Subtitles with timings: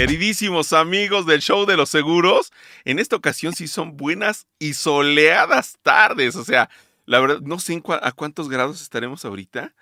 [0.00, 2.54] Queridísimos amigos del show de los seguros,
[2.86, 6.36] en esta ocasión sí son buenas y soleadas tardes.
[6.36, 6.70] O sea,
[7.04, 9.74] la verdad, no sé a cuántos grados estaremos ahorita,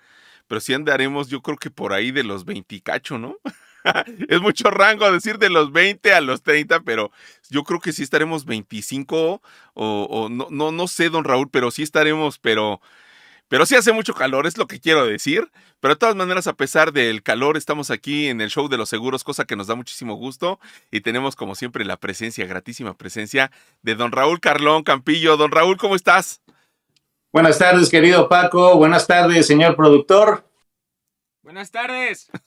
[0.49, 3.37] pero sí andaremos, yo creo que por ahí de los 20 cacho, ¿no?
[4.27, 7.13] es mucho rango decir de los 20 a los 30, pero
[7.49, 9.41] yo creo que sí estaremos 25
[9.73, 12.81] o, no, no, no sé, don Raúl, pero sí estaremos, pero
[13.49, 15.51] pero sí hace mucho calor, es lo que quiero decir.
[15.79, 18.89] Pero de todas maneras, a pesar del calor, estamos aquí en el show de los
[18.89, 20.59] seguros, cosa que nos da muchísimo gusto.
[20.91, 25.35] Y tenemos, como siempre, la presencia, gratísima presencia de don Raúl Carlón Campillo.
[25.35, 26.41] Don Raúl, ¿cómo estás?
[27.33, 28.77] Buenas tardes, querido Paco.
[28.77, 30.45] Buenas tardes, señor productor.
[31.41, 32.29] Buenas tardes.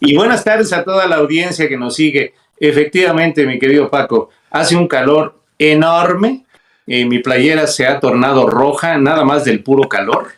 [0.00, 2.32] Y buenas tardes a toda la audiencia que nos sigue.
[2.58, 6.45] Efectivamente, mi querido Paco, hace un calor enorme
[6.86, 10.28] eh, mi playera se ha tornado roja, nada más del puro calor.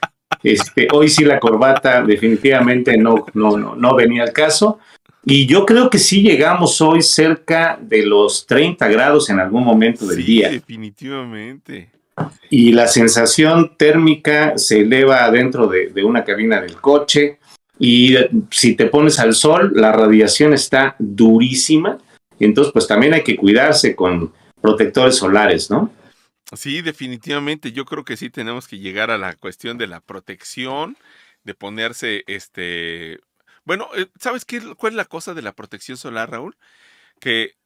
[0.42, 4.78] Este, hoy sí la corbata definitivamente no, no, no, venía al caso.
[5.24, 10.06] Y yo creo que sí llegamos hoy cerca de los 30 grados en algún momento
[10.06, 10.48] del día.
[10.48, 11.90] Definitivamente.
[12.50, 17.38] Y la sensación térmica se eleva dentro de, de una cabina del coche.
[17.78, 18.16] Y
[18.50, 21.98] si te pones al sol, la radiación está durísima.
[22.40, 25.92] Entonces, pues también hay que cuidarse con protectores solares, ¿no?
[26.56, 27.72] Sí, definitivamente.
[27.72, 30.96] Yo creo que sí tenemos que llegar a la cuestión de la protección,
[31.44, 33.20] de ponerse, este,
[33.64, 34.60] bueno, eh, ¿sabes qué?
[34.76, 36.56] ¿Cuál es la cosa de la protección solar, Raúl?
[37.20, 37.56] Que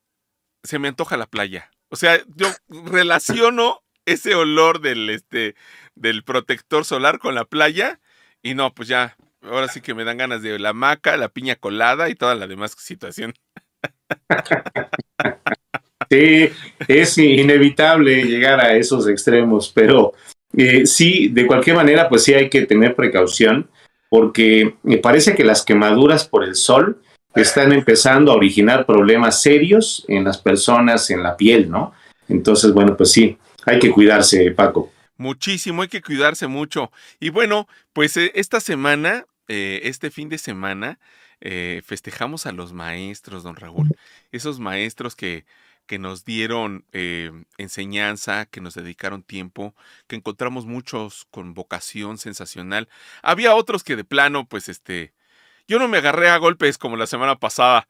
[0.64, 1.70] se me antoja la playa.
[1.90, 5.56] O sea, yo relaciono ese olor del, este,
[5.96, 8.00] del protector solar con la playa
[8.42, 11.56] y no, pues ya, ahora sí que me dan ganas de la maca, la piña
[11.56, 13.34] colada y toda la demás situación.
[16.12, 16.50] Sí,
[16.88, 20.12] es inevitable llegar a esos extremos, pero
[20.54, 23.70] eh, sí, de cualquier manera, pues sí hay que tener precaución,
[24.10, 27.00] porque me parece que las quemaduras por el sol
[27.34, 31.94] están empezando a originar problemas serios en las personas, en la piel, ¿no?
[32.28, 34.92] Entonces, bueno, pues sí, hay que cuidarse, Paco.
[35.16, 36.92] Muchísimo, hay que cuidarse mucho.
[37.20, 40.98] Y bueno, pues eh, esta semana, eh, este fin de semana,
[41.84, 43.88] festejamos a los maestros, don Raúl.
[44.30, 45.44] Esos maestros que
[45.86, 49.74] que nos dieron eh, enseñanza, que nos dedicaron tiempo,
[50.06, 52.88] que encontramos muchos con vocación sensacional.
[53.22, 55.12] Había otros que de plano, pues este,
[55.66, 57.88] yo no me agarré a golpes como la semana pasada.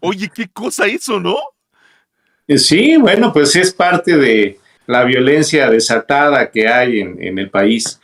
[0.00, 1.38] Oye, qué cosa eso, ¿no?
[2.48, 8.00] Eh, sí, bueno, pues es parte de la violencia desatada que hay en, el país.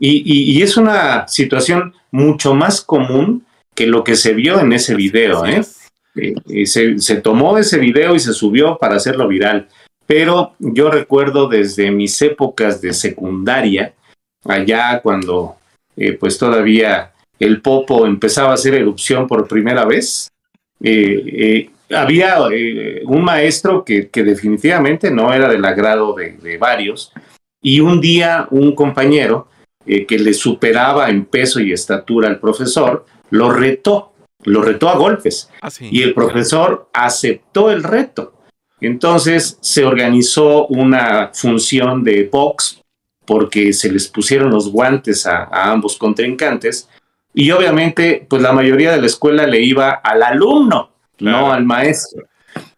[0.00, 5.44] y, es una situación mucho más común que lo que se vio en ese video.
[5.46, 5.62] ¿eh?
[6.14, 9.68] eh se, tomó ese video y se subió para hacerlo viral.
[10.06, 13.94] Pero yo recuerdo desde mis épocas de secundaria,
[14.44, 15.56] allá cuando
[15.96, 20.28] eh, pues todavía el popo empezaba a hacer erupción por primera vez,
[20.82, 22.38] eh, había
[23.04, 27.12] un maestro que, definitivamente no era del agrado de, de varios,
[27.60, 29.48] y un día un compañero
[29.84, 34.12] que le superaba en peso y estatura al profesor, lo retó,
[34.44, 35.50] lo retó a golpes.
[35.62, 38.34] Ah, y el profesor aceptó el reto.
[38.80, 42.82] Entonces se organizó una función de box
[43.24, 46.88] porque se les pusieron los guantes a, ambos contrincantes
[47.32, 50.90] y obviamente pues la mayoría de la escuela le iba al alumno,
[51.20, 52.24] no al maestro.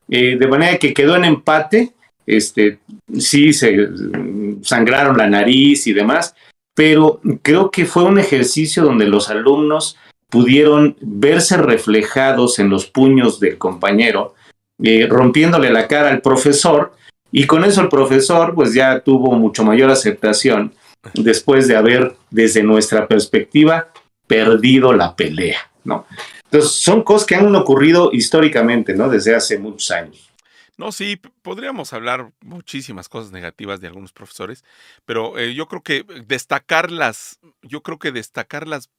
[0.08, 1.94] Eh, de manera que quedó en empate,
[2.26, 2.78] este,
[3.18, 3.88] sí se
[4.62, 6.36] sangraron la nariz y demás,
[6.74, 9.96] pero creo que fue un ejercicio donde los alumnos
[10.28, 14.34] pudieron verse reflejados en los puños del compañero,
[14.82, 16.92] eh, rompiéndole la cara al profesor,
[17.30, 20.72] y con eso el profesor pues ya tuvo mucho mayor aceptación
[21.14, 23.88] después de haber, desde nuestra perspectiva,
[24.26, 26.06] perdido la pelea, ¿no?
[26.44, 29.08] Entonces, son cosas que han ocurrido históricamente, ¿no?
[29.08, 30.30] Desde hace muchos años.
[30.76, 34.64] No, sí, podríamos hablar muchísimas cosas negativas de algunos profesores,
[35.04, 38.90] pero eh, yo creo que destacarlas, yo creo que destacarlas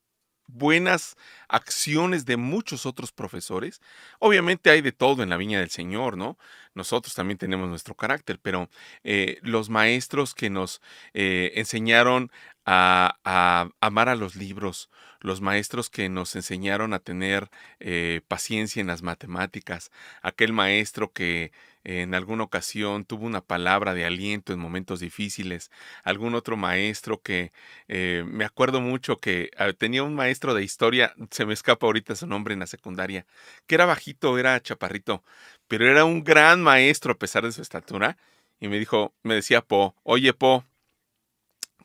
[0.48, 3.82] buenas acciones de muchos otros profesores.
[4.20, 6.38] Obviamente hay de todo en la viña del Señor, ¿no?
[6.74, 8.70] Nosotros también tenemos nuestro carácter, pero
[9.04, 10.82] eh, los maestros que nos
[11.14, 12.32] eh, enseñaron
[12.66, 14.90] a, amar a los libros,
[15.20, 19.92] los maestros que nos enseñaron a tener eh, paciencia en las matemáticas,
[20.22, 21.52] aquel maestro que
[21.86, 25.72] en alguna ocasión tuvo una palabra de aliento en momentos difíciles,
[26.04, 27.52] algún otro maestro que
[27.88, 32.16] eh, me acuerdo mucho que ah, tenía un maestro de historia, se me escapa ahorita
[32.16, 33.26] su nombre en la secundaria,
[33.68, 35.24] que era bajito, era chaparrito,
[35.68, 38.18] pero era un gran maestro a pesar de su estatura,
[38.60, 40.66] y me dijo, me decía Po, oye Po,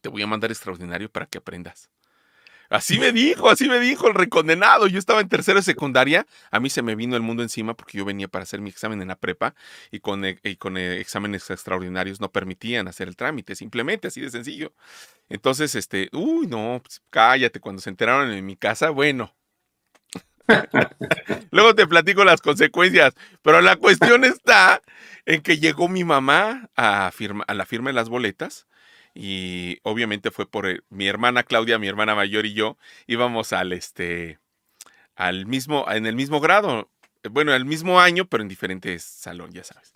[0.01, 1.91] te voy a mandar extraordinario para que aprendas.
[2.71, 4.87] Así me dijo, así me dijo el recondenado.
[4.87, 6.25] Yo estaba en tercera de secundaria.
[6.53, 9.03] A mí se me vino el mundo encima porque yo venía para hacer mi examen
[9.03, 9.57] en la prepa
[9.91, 14.21] y con, e, y con e, exámenes extraordinarios no permitían hacer el trámite, simplemente así
[14.21, 14.73] de sencillo.
[15.29, 17.59] Entonces, este, uy, no, pues, cállate.
[17.59, 19.35] Cuando se enteraron en mi casa, bueno.
[21.51, 24.81] Luego te platico las consecuencias, pero la cuestión está
[25.27, 28.69] en que llegó mi mamá a, a la firma de las boletas
[29.23, 34.39] y obviamente fue por mi hermana Claudia, mi hermana mayor y yo íbamos al este
[35.15, 36.91] al mismo en el mismo grado,
[37.31, 39.95] bueno, el mismo año, pero en diferentes salón, ya sabes.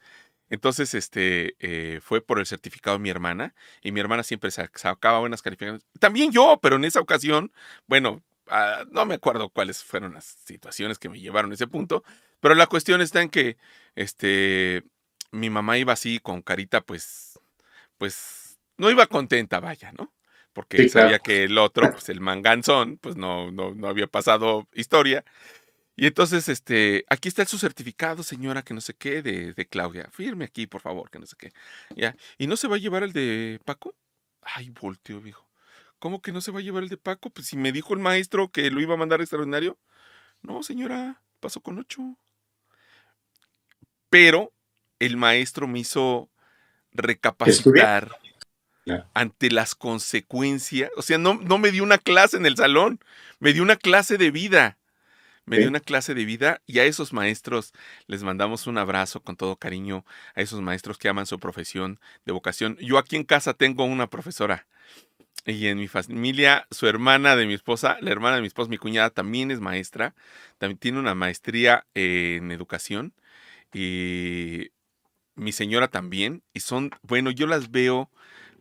[0.50, 5.20] Entonces, este, eh, fue por el certificado de mi hermana y mi hermana siempre sacaba
[5.20, 5.86] buenas calificaciones.
[5.98, 7.50] También yo, pero en esa ocasión,
[7.86, 12.04] bueno, ah, no me acuerdo cuáles fueron las situaciones que me llevaron a ese punto,
[12.40, 13.56] pero la cuestión está en que,
[13.94, 14.84] este,
[15.32, 17.40] mi mamá iba así con carita, pues,
[17.96, 18.43] pues
[18.76, 20.12] no iba contenta, vaya, ¿no?
[20.52, 25.24] Porque sabía que el otro, pues el manganzón, pues no, no, no había pasado historia.
[25.96, 30.08] Y entonces, este, aquí está su certificado, señora, que no sé qué, de, de, Claudia.
[30.12, 31.52] Firme aquí, por favor, que no sé qué.
[31.96, 32.16] Ya.
[32.38, 33.94] ¿Y no se va a llevar el de Paco?
[34.42, 35.48] Ay, volteo, viejo.
[35.98, 37.30] ¿Cómo que no se va a llevar el de Paco?
[37.30, 39.78] Pues si me dijo el maestro que lo iba a mandar extraordinario.
[40.42, 42.16] No, señora, pasó con ocho.
[44.10, 44.52] Pero
[44.98, 46.28] el maestro me hizo
[46.92, 48.10] recapacitar
[49.14, 50.90] ante las consecuencias.
[50.96, 53.00] O sea, no, no me dio una clase en el salón,
[53.38, 54.78] me dio una clase de vida.
[55.46, 57.74] Me dio una clase de vida y a esos maestros
[58.06, 62.32] les mandamos un abrazo con todo cariño, a esos maestros que aman su profesión de
[62.32, 62.78] vocación.
[62.80, 64.66] Yo aquí en casa tengo una profesora
[65.44, 68.78] y en mi familia, su hermana de mi esposa, la hermana de mi esposa, mi
[68.78, 70.14] cuñada, también es maestra,
[70.56, 73.12] también tiene una maestría en educación
[73.72, 74.70] y
[75.34, 76.42] mi señora también.
[76.54, 78.10] Y son, bueno, yo las veo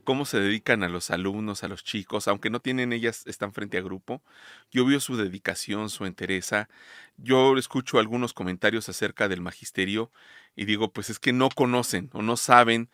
[0.04, 3.78] cómo se dedican a los alumnos, a los chicos, aunque no tienen ellas, están frente
[3.78, 4.22] a grupo.
[4.72, 6.70] Yo veo su dedicación, su entereza.
[7.18, 10.12] Yo escucho algunos comentarios acerca del magisterio
[10.56, 12.90] y digo, pues es que no conocen o no saben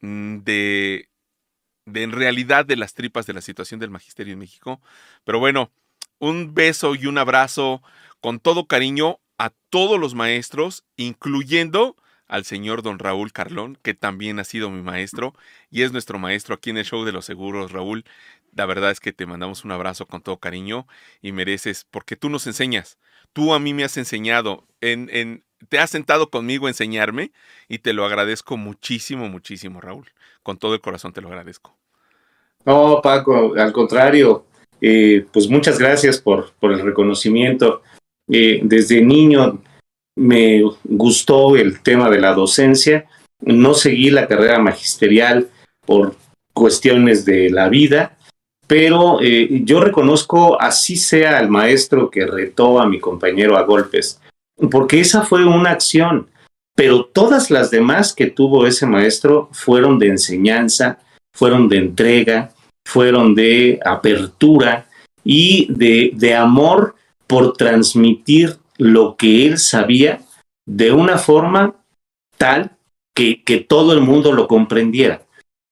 [0.00, 1.08] mm, de,
[1.86, 4.80] de en realidad de las tripas de la situación del magisterio en México.
[5.24, 5.72] Pero bueno,
[6.18, 7.82] un beso y un abrazo
[8.20, 11.96] con todo cariño a todos los maestros, incluyendo
[12.30, 15.34] al señor don Raúl Carlón, que también ha sido mi maestro
[15.68, 17.72] y es nuestro maestro aquí en el show de los seguros.
[17.72, 18.04] Raúl,
[18.54, 20.86] la verdad es que te mandamos un abrazo con todo cariño
[21.20, 22.98] y mereces, porque tú nos enseñas.
[23.32, 27.32] Tú a mí me has enseñado, en, te has sentado conmigo a enseñarme
[27.68, 30.06] y te lo agradezco muchísimo, muchísimo, Raúl.
[30.44, 31.76] Con todo el corazón te lo agradezco.
[32.64, 34.46] No, Paco, al contrario,
[34.80, 37.82] eh, pues muchas gracias por, por el reconocimiento.
[38.28, 39.60] Eh, desde niño
[40.20, 43.06] me gustó el tema de la docencia.
[43.40, 45.48] No seguí la carrera magisterial
[45.86, 46.14] por
[46.52, 48.18] cuestiones de la vida,
[48.66, 54.20] pero eh, yo reconozco así sea el maestro que retó a mi compañero a golpes,
[54.70, 56.28] porque esa fue una acción,
[56.76, 60.98] pero todas las demás que tuvo ese maestro fueron de enseñanza,
[61.32, 62.52] fueron de entrega,
[62.84, 64.86] fueron de apertura
[65.24, 66.94] y de, de amor
[67.26, 70.22] por transmitir lo que él sabía
[70.66, 71.76] de una forma
[72.38, 72.76] tal
[73.14, 75.22] que, que todo el mundo lo comprendiera.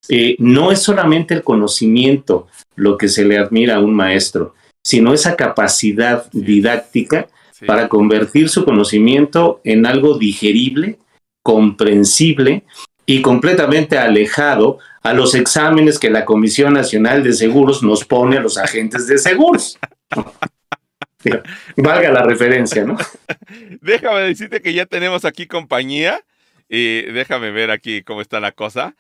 [0.09, 2.47] Eh, no es solamente el conocimiento
[2.77, 7.29] lo que se le admira a un maestro, sino esa capacidad didáctica
[7.67, 10.99] para convertir su conocimiento en algo digerible,
[11.43, 12.65] comprensible
[13.07, 18.41] y completamente alejado a los exámenes que la Comisión Nacional de Seguros nos pone a
[18.41, 19.79] los agentes de seguros.
[21.77, 22.97] Valga la referencia, ¿no?
[23.81, 26.21] Déjame decirte que ya tenemos aquí compañía.
[26.71, 28.95] Y déjame ver aquí cómo está la cosa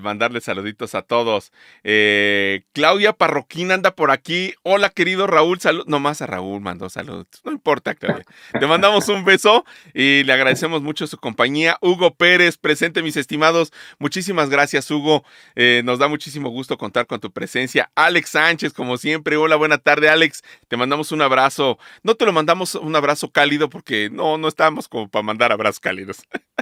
[0.00, 1.52] mandarle saluditos a todos.
[1.84, 4.54] Eh, Claudia Parroquín anda por aquí.
[4.62, 5.60] Hola, querido Raúl.
[5.60, 5.84] Salud.
[5.86, 7.26] Nomás a Raúl mandó saludos.
[7.44, 8.24] No importa, Claudia.
[8.58, 11.76] Te mandamos un beso y le agradecemos mucho su compañía.
[11.80, 13.72] Hugo Pérez, presente, mis estimados.
[13.98, 15.24] Muchísimas gracias, Hugo.
[15.54, 17.90] Eh, nos da muchísimo gusto contar con tu presencia.
[17.94, 19.36] Alex Sánchez, como siempre.
[19.36, 20.42] Hola, buena tarde, Alex.
[20.68, 21.78] Te mandamos un abrazo.
[22.02, 25.80] No te lo mandamos un abrazo cálido porque no, no estamos como para mandar abrazos
[25.80, 26.18] cálidos.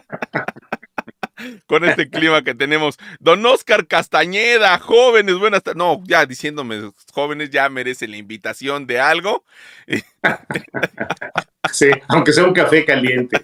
[1.67, 2.99] con este clima que tenemos.
[3.21, 5.79] Don Oscar Castañeda, jóvenes, buenas tardes.
[5.79, 9.45] No, ya diciéndome, jóvenes, ya merece la invitación de algo.
[11.73, 13.41] Sí, aunque sea un café caliente.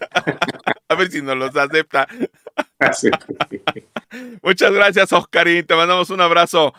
[0.89, 2.07] A ver si nos los acepta.
[4.43, 5.67] Muchas gracias, Oscarín.
[5.67, 6.75] Te mandamos un abrazo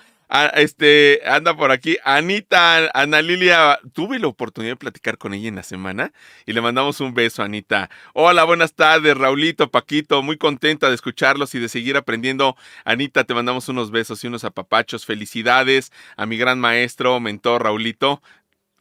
[0.56, 1.98] este, anda por aquí.
[2.04, 6.12] Anita, Ana Lilia, tuve la oportunidad de platicar con ella en la semana
[6.46, 7.90] y le mandamos un beso, Anita.
[8.14, 12.56] Hola, buenas tardes, Raulito, Paquito, muy contenta de escucharlos y de seguir aprendiendo.
[12.86, 15.06] Anita, te mandamos unos besos y unos apapachos.
[15.06, 18.22] Felicidades a mi gran maestro, mentor, Raulito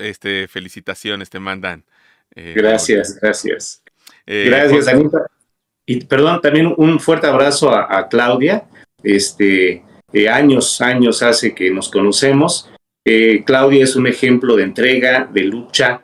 [0.02, 1.84] este, felicitaciones te mandan.
[2.34, 3.82] Eh, gracias, gracias.
[4.26, 5.26] Eh, gracias, Anita.
[5.86, 8.64] Y perdón, también un fuerte abrazo a, Claudia.
[9.02, 9.82] Este,
[10.30, 12.68] años, años hace que nos conocemos.
[13.44, 16.02] Claudia es un ejemplo de entrega, de lucha,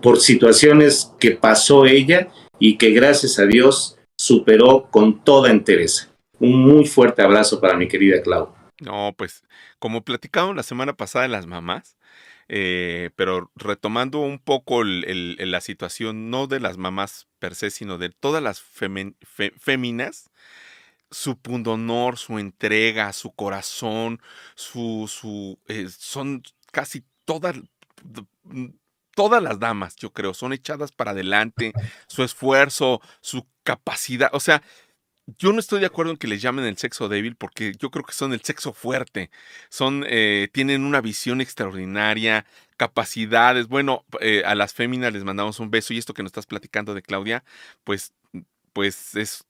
[0.00, 2.28] por situaciones que pasó ella
[2.60, 6.12] y que gracias a Dios superó con toda entereza.
[6.38, 8.54] Un muy fuerte abrazo para mi querida Clau.
[8.80, 9.42] No, pues
[9.78, 11.96] como platicamos la semana pasada de las mamás,
[12.48, 18.10] eh, pero retomando un poco la situación, no de las mamás per se, sino de
[18.10, 20.29] todas las féminas,
[21.10, 24.20] su pundonor, su entrega, su corazón,
[24.54, 27.56] su, su eh, son casi todas,
[29.14, 31.72] todas las damas, yo creo, son echadas para adelante,
[32.06, 34.62] su esfuerzo, su capacidad, o sea,
[35.38, 38.04] yo no estoy de acuerdo en que les llamen el sexo débil porque yo creo
[38.04, 39.30] que son el sexo fuerte.
[39.68, 43.68] Son, eh, tienen una visión extraordinaria, capacidades.
[43.68, 46.94] Bueno, eh, a las féminas les mandamos un beso y esto que nos estás platicando
[46.94, 47.44] de Claudia,
[47.84, 48.12] pues,
[48.72, 49.44] pues es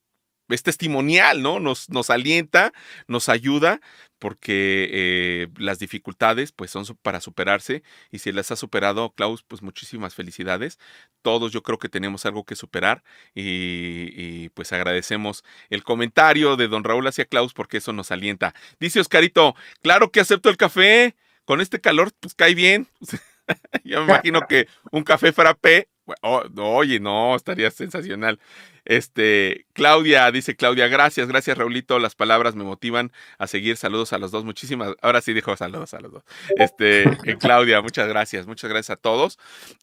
[0.50, 1.60] es testimonial, ¿no?
[1.60, 2.72] Nos, nos alienta,
[3.06, 3.80] nos ayuda,
[4.20, 9.62] porque eh, las dificultades pues son para superarse y si las ha superado Klaus, pues
[9.62, 10.78] muchísimas felicidades.
[11.22, 13.02] Todos yo creo que tenemos algo que superar
[13.34, 18.54] y, pues agradecemos el comentario de don Raúl hacia Klaus porque eso nos alienta.
[18.78, 21.16] Dice Oscarito, claro que acepto el café,
[21.46, 22.88] con este calor pues cae bien.
[23.84, 25.88] Yo me imagino que un café frappé
[26.22, 28.38] Oh, oye, no, estaría sensacional.
[28.84, 33.76] Este, Claudia, dice Claudia, gracias, gracias Raulito, las palabras me motivan a seguir.
[33.76, 34.94] Saludos a los dos, muchísimas.
[35.02, 36.24] Ahora sí dijo saludos a los dos.
[36.56, 39.38] Este, eh, Claudia, muchas gracias, muchas gracias a todos.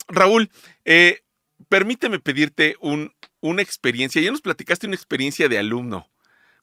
[0.07, 0.49] Raúl,
[0.85, 1.21] eh,
[1.69, 4.21] permíteme pedirte un, una experiencia.
[4.21, 6.09] Ya nos platicaste una experiencia de alumno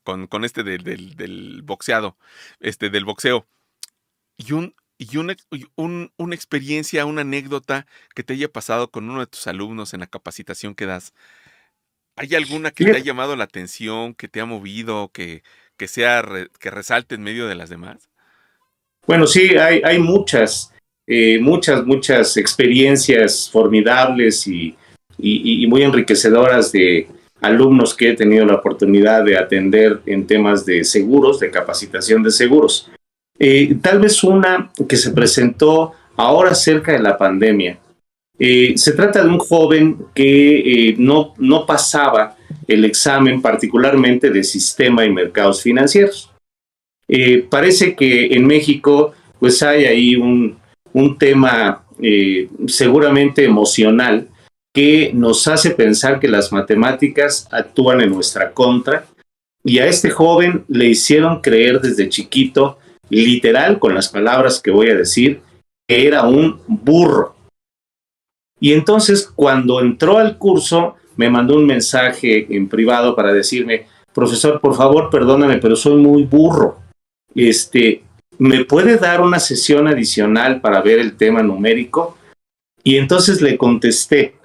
[0.02, 2.16] con, con este del, del, del boxeado,
[2.60, 3.46] este, del boxeo.
[4.36, 5.36] Y un, y una,
[5.76, 10.06] una experiencia, una anécdota que te haya pasado con uno de tus alumnos en la
[10.06, 11.12] capacitación que das.
[12.16, 15.42] ¿Hay alguna que te haya llamado la atención, que te ha movido, que,
[15.76, 16.24] que sea
[16.60, 18.08] que resalte en medio de las demás?
[19.06, 20.72] Bueno, sí, hay, hay muchas,
[21.06, 24.76] eh, muchas, muchas experiencias formidables y,
[25.18, 27.08] y, muy enriquecedoras de
[27.40, 32.30] alumnos que he tenido la oportunidad de atender en temas de seguros, de capacitación de
[32.30, 32.90] seguros.
[33.38, 37.78] Eh, tal vez una que se presentó ahora cerca de la pandemia.
[38.38, 42.36] Eh, se trata de un joven que eh, no, no pasaba
[42.66, 46.30] el examen particularmente de sistema y mercados financieros.
[47.50, 50.56] parece que en México pues hay ahí un,
[50.92, 51.84] un tema
[52.66, 54.28] seguramente emocional
[54.74, 59.06] que nos hace pensar que las matemáticas actúan en nuestra contra
[59.62, 62.78] y a este joven le hicieron creer desde chiquito
[63.10, 65.40] literal con las palabras que voy a decir,
[65.86, 67.34] que era un burro.
[68.60, 74.60] Y entonces cuando entró al curso, me mandó un mensaje en privado para decirme, profesor,
[74.60, 76.78] por favor, perdóname, pero soy muy burro.
[77.34, 78.02] Este,
[78.38, 82.16] ¿me puede dar una sesión adicional para ver el tema numérico?
[82.82, 84.36] Y entonces le contesté,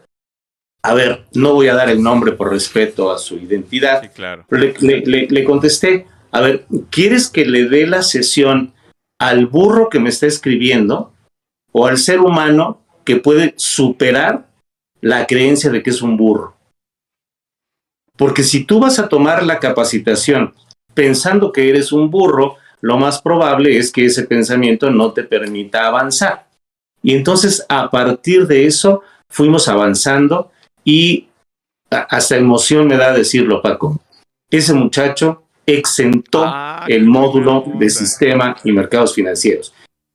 [0.81, 4.45] a ver, no voy a dar el nombre por respeto a su identidad, claro.
[4.49, 8.73] le contesté, a ver, ¿quieres que le dé la sesión
[9.19, 11.11] al burro que me está escribiendo
[11.71, 14.49] o al ser humano que puede superar
[15.01, 16.55] la creencia de que es un burro?
[18.15, 20.53] Porque si tú vas a tomar la capacitación
[20.93, 25.87] pensando que eres un burro, lo más probable es que ese pensamiento no te permita
[25.87, 26.47] avanzar.
[27.01, 30.51] Y entonces a partir de eso fuimos avanzando
[30.83, 31.27] y
[31.89, 33.99] hasta emoción me da decirlo, Paco.
[34.49, 35.43] Ese muchacho
[35.77, 39.73] exentó ah, el módulo de sistema y mercados financieros.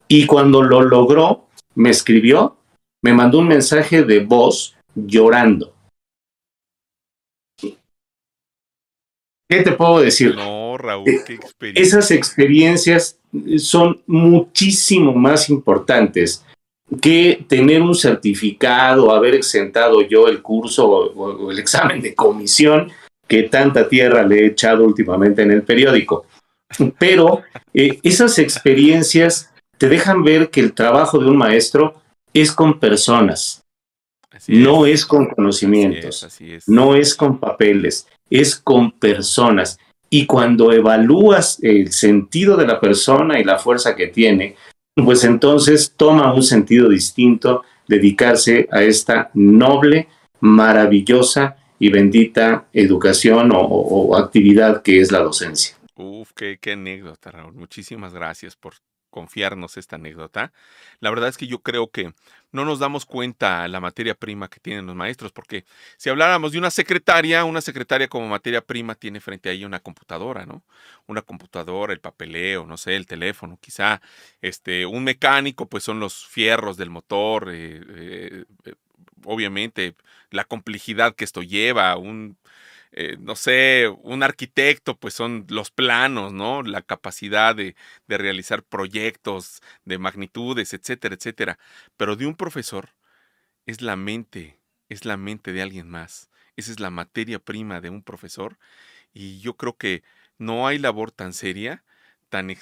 [0.08, 2.56] Y cuando lo logró, me escribió,
[3.02, 5.72] me mandó un mensaje de voz llorando.
[9.48, 10.34] ¿Qué te puedo decir?
[10.34, 11.82] No, Raúl, qué experiencia.
[11.82, 13.18] Esas experiencias
[13.58, 16.44] son muchísimo más importantes
[17.00, 22.90] que tener un certificado, haber exentado yo el curso o el examen de comisión
[23.26, 26.26] que tanta tierra le he echado últimamente en el periódico.
[26.98, 32.00] Pero eh, esas experiencias te dejan ver que el trabajo de un maestro
[32.32, 33.64] es con personas,
[34.48, 36.26] no es con conocimientos,
[36.66, 39.78] no es con papeles, es con personas.
[40.10, 44.56] Y cuando evalúas el sentido de la persona y la fuerza que tiene,
[44.96, 50.08] pues entonces toma un sentido distinto dedicarse a esta noble,
[50.40, 55.76] maravillosa y bendita educación o, actividad que es la docencia.
[55.96, 57.52] Uf, qué, anécdota, Raúl.
[57.52, 58.76] Muchísimas gracias por
[59.10, 60.50] confiarnos esta anécdota.
[61.00, 62.14] La verdad es que yo creo que
[62.52, 65.66] no nos damos cuenta la materia prima que tienen los maestros, porque
[65.98, 69.80] si habláramos de una secretaria, una secretaria como materia prima tiene frente a ella una
[69.80, 70.62] computadora, ¿no?
[71.06, 74.00] Una computadora, el papeleo, no sé, el teléfono, quizá,
[74.40, 77.82] este, un mecánico, pues son los fierros del motor, eh,
[78.64, 78.74] eh,
[79.24, 79.94] obviamente
[80.30, 82.38] la complejidad que esto lleva, un
[82.92, 86.62] eh, no sé, un arquitecto, pues son los planos, ¿no?
[86.62, 87.74] La capacidad de,
[88.06, 91.58] de, realizar proyectos de magnitudes, etcétera, etcétera.
[91.96, 92.90] Pero de un profesor
[93.66, 96.30] es la mente, es la mente de alguien más.
[96.56, 98.58] Esa es la materia prima de un profesor.
[99.14, 100.04] Y yo creo que
[100.38, 101.84] no hay labor tan seria,
[102.28, 102.54] tan,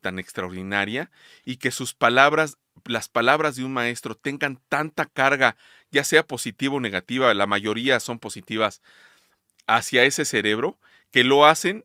[0.00, 1.10] tan extraordinaria,
[1.44, 5.56] y que sus palabras las palabras de un maestro tengan tanta carga,
[5.90, 8.82] ya sea positiva o negativa, la mayoría son positivas,
[9.66, 10.78] hacia ese cerebro
[11.10, 11.84] que lo hacen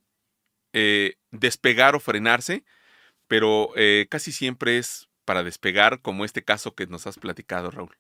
[0.74, 2.64] eh, despegar o frenarse,
[3.28, 7.96] pero eh, casi siempre es para despegar, como este caso que nos has platicado, Raúl.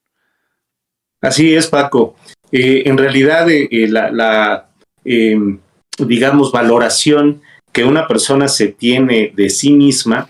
[1.21, 2.15] Así es, Paco.
[2.51, 4.69] Eh, en realidad, la, la
[5.05, 5.59] em,
[5.99, 10.29] digamos, valoración que una persona se tiene de sí misma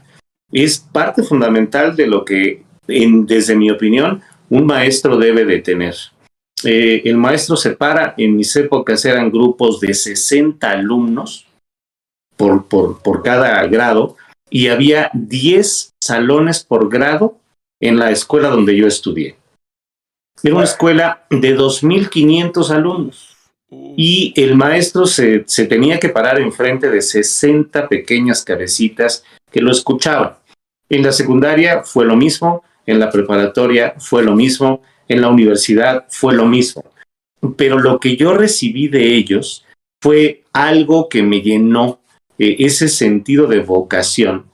[0.51, 5.95] es parte fundamental de lo que, en, desde mi opinión, un maestro debe de tener.
[6.63, 11.47] Eh, el maestro separa, en mis épocas eran grupos de 60 alumnos
[12.35, 14.17] por, por, por cada grado
[14.49, 17.37] y había 10 salones por grado
[17.79, 19.37] en la escuela donde yo estudié.
[20.43, 23.30] Era una escuela de 2.500 alumnos
[23.71, 30.35] y el maestro se, tenía que parar enfrente de 60 pequeñas cabecitas que lo escuchaban.
[30.89, 36.05] En la secundaria fue lo mismo, en la preparatoria fue lo mismo, en la universidad
[36.09, 36.83] fue lo mismo.
[37.55, 39.65] Pero lo que yo recibí de ellos
[40.01, 42.01] fue algo que me llenó
[42.37, 44.51] eh, ese sentido de vocación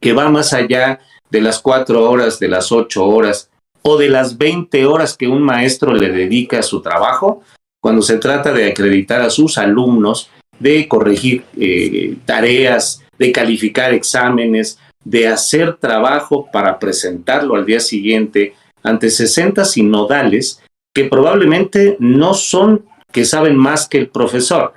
[0.00, 3.50] que va más allá de las cuatro horas, de las ocho horas
[3.82, 7.42] o de las veinte horas que un maestro le dedica a su trabajo
[7.82, 14.78] cuando se trata de acreditar a sus alumnos, de corregir eh, tareas, de calificar exámenes,
[15.04, 20.62] de hacer trabajo para presentarlo al día siguiente ante 60 sinodales
[20.94, 24.72] que probablemente no son que saben más que el profesor,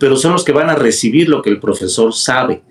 [0.00, 2.62] pero son los que van a recibir lo que el profesor sabe.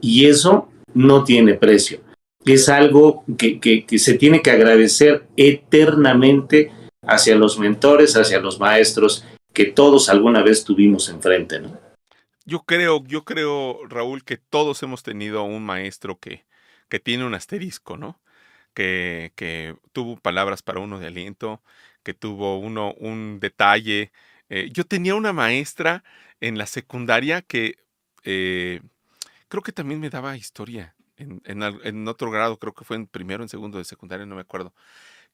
[0.00, 2.00] Y eso no tiene precio.
[2.44, 6.72] Es algo que, que, se tiene que agradecer eternamente
[7.08, 11.76] hacia los mentores, hacia los maestros que todos alguna vez tuvimos enfrente, ¿no?
[12.44, 16.46] Yo creo, yo creo, Raúl, que todos hemos tenido un maestro que,
[16.88, 18.20] que tiene un asterisco, ¿no?
[18.78, 21.62] que, tuvo palabras para uno de aliento,
[22.02, 24.12] que tuvo uno un detalle.
[24.48, 26.04] Eh, yo tenía una maestra
[26.40, 27.76] en la secundaria que
[28.24, 28.80] eh,
[29.48, 30.94] creo que también me daba historia.
[31.16, 34.42] En, en, otro grado, creo que fue en primero, en segundo de secundaria, no me
[34.42, 34.72] acuerdo.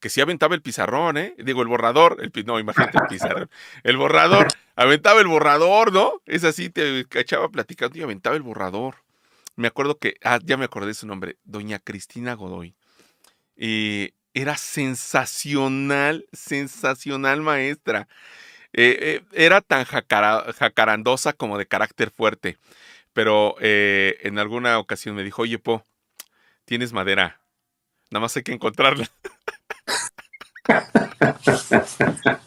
[0.05, 1.33] Que sí aventaba el pizarrón, ¿eh?
[1.39, 2.17] Digo, el borrador.
[2.21, 3.49] El, no, imagínate el pizarrón.
[3.81, 4.49] El borrador.
[4.75, 6.21] Aventaba el borrador, ¿no?
[6.27, 8.97] Es así, te cachaba platicando y aventaba el borrador.
[9.55, 12.75] Me acuerdo que, ah, ya me acordé de su nombre, doña Cristina Godoy.
[13.57, 18.07] Eh, era sensacional, sensacional maestra.
[18.73, 22.59] Eh, eh, era tan jacarandosa como de carácter fuerte.
[23.11, 25.83] Pero en alguna ocasión me dijo, oye, Po,
[26.65, 27.41] tienes madera.
[28.11, 29.09] Nada más hay que encontrarla.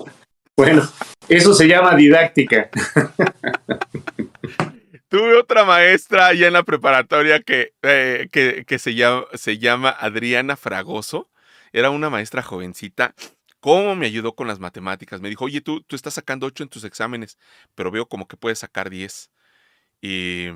[0.56, 0.88] bueno,
[1.28, 2.68] eso se llama didáctica.
[5.08, 10.56] Tuve otra maestra allá en la preparatoria que, eh, que, se, llama, se llama Adriana
[10.56, 11.30] Fragoso.
[11.72, 13.14] Era una maestra jovencita.
[13.60, 15.20] ¿Cómo me ayudó con las matemáticas?
[15.20, 17.38] Me dijo, oye, tú, tú estás sacando 8 en tus exámenes,
[17.74, 19.30] pero veo como que puedes sacar 10.
[20.02, 20.48] Y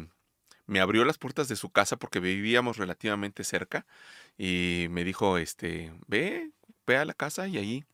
[0.66, 3.86] me abrió las puertas de su casa porque vivíamos relativamente cerca.
[4.38, 6.50] Y me dijo, este, ve,
[6.86, 7.84] ve a la casa y ahí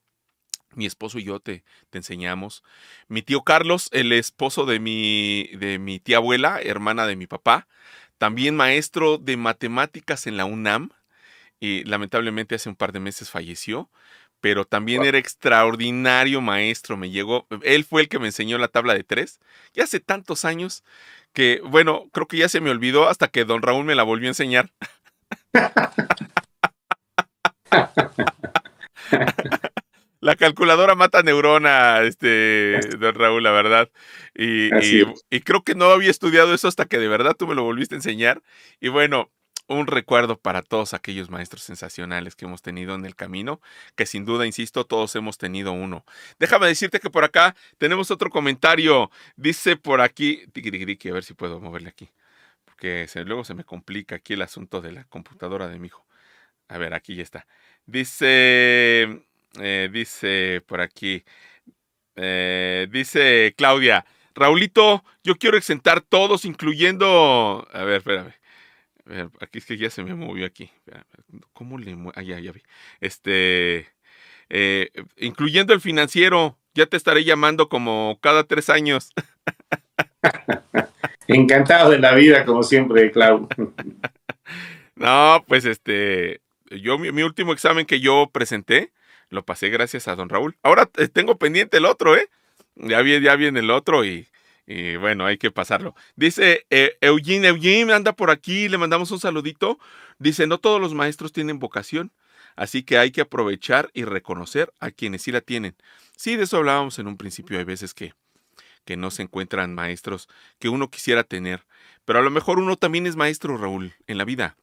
[0.75, 2.63] mi esposo y yo te, te, enseñamos.
[3.09, 7.67] Mi tío Carlos, el esposo de mi, de mi tía abuela, hermana de mi papá,
[8.19, 10.91] también maestro de matemáticas en la UNAM,
[11.61, 13.91] y lamentablemente hace un par de meses falleció,
[14.41, 18.95] pero también era extraordinario maestro, me llegó, él fue el que me enseñó la tabla
[18.95, 19.41] de tres,
[19.75, 20.85] ya hace tantos años
[21.33, 24.29] que, bueno, creo que ya se me olvidó hasta que don Raúl me la volvió
[24.29, 24.71] a enseñar.
[30.21, 33.91] la calculadora mata neurona, este, don Raúl, la verdad.
[34.35, 34.71] Y,
[35.31, 37.95] y, creo que no había estudiado eso hasta que de verdad tú me lo volviste
[37.95, 38.43] a enseñar.
[38.81, 39.31] Y bueno,
[39.69, 43.61] un recuerdo para todos aquellos maestros sensacionales que hemos tenido en el camino,
[43.97, 46.05] que sin duda, insisto, todos hemos tenido uno.
[46.39, 49.11] Déjame decirte que por acá tenemos otro comentario.
[49.37, 50.45] Dice por aquí,
[51.09, 52.11] a ver si puedo moverle aquí
[52.79, 56.07] porque luego se me complica aquí el asunto de la computadora de mi hijo.
[56.69, 57.47] A ver, aquí ya está.
[57.87, 59.25] Dice,
[59.61, 61.25] eh, dice por aquí,
[62.15, 68.35] eh, dice Claudia, Raulito, yo quiero exentar todos, incluyendo, a ver, espérame.
[69.07, 70.71] A ver, aquí es que ya se me movió aquí.
[71.53, 72.13] ¿Cómo le muevo?
[72.15, 72.63] Ah, ya, ya vi.
[73.01, 73.89] Este,
[74.51, 79.11] eh, incluyendo el financiero, ya te estaré llamando como cada tres años.
[81.29, 83.47] Encantado de la vida, como siempre, Clau.
[84.97, 88.93] no, pues este, yo mi, último examen que yo presenté,
[89.29, 90.57] lo pasé gracias a don Raúl.
[90.63, 92.31] Ahora eh, tengo pendiente el otro, ¿eh?
[92.77, 94.27] Ya viene, ya viene el otro y,
[95.01, 95.95] bueno, hay que pasarlo.
[96.17, 99.79] Dice eh, Eugene, Eugene anda por aquí, le mandamos un saludito.
[100.19, 102.11] Dice, no todos los maestros tienen vocación,
[102.57, 105.77] así que hay que aprovechar y reconocer a quienes sí la tienen.
[106.17, 108.15] Sí, de eso hablábamos en un principio, hay veces que,
[108.89, 111.67] que no se encuentran maestros que uno quisiera tener.
[112.07, 114.57] Pero a lo mejor uno también es maestro, Raúl, en la vida.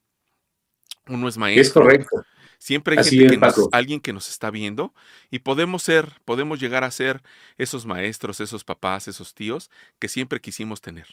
[1.08, 1.62] Uno es maestro.
[1.62, 2.26] Es correcto.
[2.58, 3.40] Siempre hay
[3.72, 4.96] alguien que nos está viendo
[5.30, 7.22] y podemos ser, podemos llegar a ser
[7.60, 11.06] esos maestros, esos papás, esos tíos que siempre quisimos tener.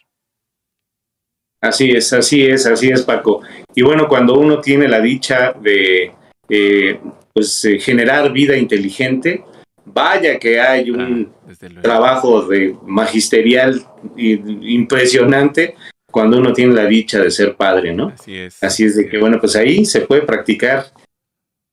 [1.61, 3.43] Así es, así es, así es, Paco.
[3.75, 6.15] Y bueno, cuando uno tiene la dicha de
[6.49, 6.99] eh,
[7.35, 9.45] pues, eh, generar vida inteligente,
[9.85, 13.85] Vaya que hay un ah, trabajo de magisterial
[14.17, 15.75] impresionante
[16.11, 18.09] cuando uno tiene la dicha de ser padre, ¿no?
[18.09, 18.63] Así es.
[18.63, 20.93] Así es de que, bueno, pues ahí se puede practicar.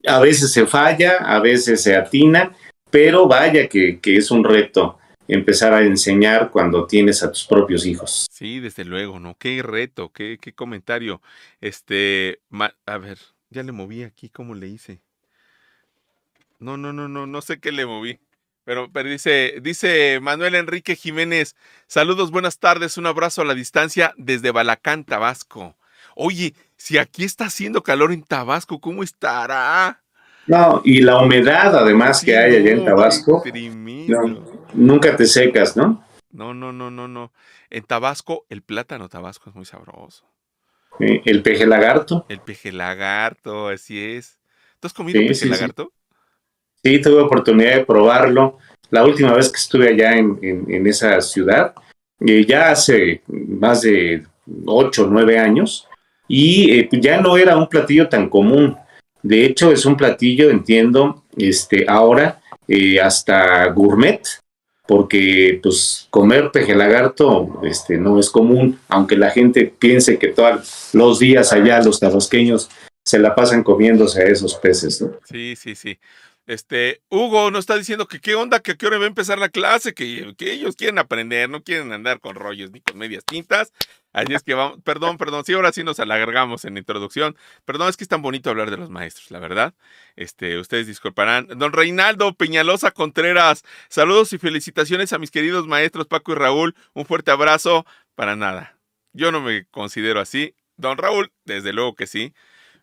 [0.08, 2.56] A veces se falla, a veces se atina,
[2.90, 8.26] pero vaya que, es un reto empezar a enseñar cuando tienes a tus propios hijos.
[8.32, 9.36] Sí, desde luego, ¿no?
[9.38, 11.22] Qué reto, qué, qué comentario.
[11.62, 12.40] Este,
[12.86, 13.20] a ver,
[13.52, 15.02] ya le moví aquí, ¿cómo le hice?
[16.60, 18.20] No, no, no, no, no sé qué le moví.
[18.66, 21.56] Pero, pero dice, dice Manuel Enrique Jiménez,
[21.88, 25.78] saludos, buenas tardes, un abrazo a la distancia desde Balacán, Tabasco.
[26.16, 30.04] Oye, si aquí está haciendo calor en Tabasco, ¿cómo estará?
[30.48, 33.42] No, y la humedad además que hay allá en Tabasco.
[34.74, 36.04] nunca te secas, ¿no?
[36.32, 37.32] No, no, no, no, no.
[37.70, 40.26] En Tabasco, el plátano Tabasco es muy sabroso.
[41.00, 42.26] el peje lagarto.
[42.28, 44.40] El peje lagarto, así es.
[44.82, 45.94] ¿Tú has comido peje lagarto?
[46.84, 48.58] Sí, tuve oportunidad de probarlo.
[48.90, 51.74] La última vez que estuve allá en, esa ciudad,
[52.26, 54.24] eh, ya hace más de
[54.66, 55.88] ocho o nueve años,
[56.28, 58.76] y eh, ya no era un platillo tan común.
[59.22, 64.22] De hecho, es un platillo, entiendo, este, ahora eh, hasta gourmet,
[64.88, 70.94] porque pues comer peje lagarto este, no es común, aunque la gente piense que todos
[70.94, 72.70] los días allá los tabasqueños
[73.04, 75.12] se la pasan comiéndose a esos peces, ¿no?
[75.26, 75.98] Sí, sí, sí.
[76.50, 79.38] Este, Hugo nos está diciendo que qué onda, que a qué hora va a empezar
[79.38, 83.24] la clase, que, que, ellos quieren aprender, no quieren andar con rollos ni con medias
[83.24, 83.72] tintas.
[84.14, 87.38] Así es que vamos, perdón, perdón, sí, ahora sí nos alargamos en la introducción.
[87.66, 89.76] Perdón, es que es tan bonito hablar de los maestros, la verdad.
[90.16, 91.46] Este, ustedes disculparán.
[91.50, 96.74] Don Reinaldo Peñalosa Contreras, saludos y felicitaciones a mis queridos maestros Paco y Raúl.
[96.94, 97.86] Un fuerte abrazo.
[98.16, 98.76] Para nada.
[99.14, 100.56] Yo no me considero así.
[100.78, 102.34] Don Raúl, desde luego que sí.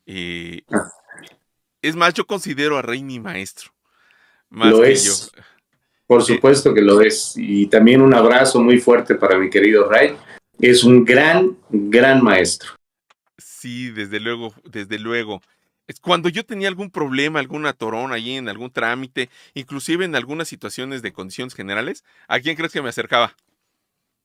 [0.06, 0.92] Y, ah.
[1.86, 3.70] Es más, yo considero a Rey mi maestro.
[4.50, 5.30] lo es.
[6.04, 7.34] Por supuesto que lo es.
[7.36, 10.16] Y también un abrazo muy fuerte para mi querido Rey.
[10.58, 12.70] Es un gran, gran maestro.
[13.38, 15.40] Sí, desde luego, desde luego.
[15.86, 20.48] Es cuando yo tenía algún problema, alguna torón allí en algún trámite, inclusive en algunas
[20.48, 23.36] situaciones de condiciones generales, ¿a quién crees que me acercaba?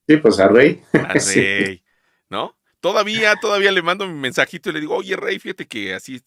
[0.07, 0.81] Sí, pues a Rey.
[0.93, 1.83] A Rey,
[2.27, 2.55] ¿no?
[2.81, 6.21] Todavía, todavía le mando mi mensajito y le digo, oye, Rey, fíjate que así.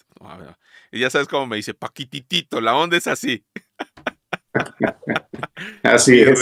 [0.93, 3.45] Y ya sabes cómo me dice, Paquititito, la onda es así.
[5.83, 6.41] así es.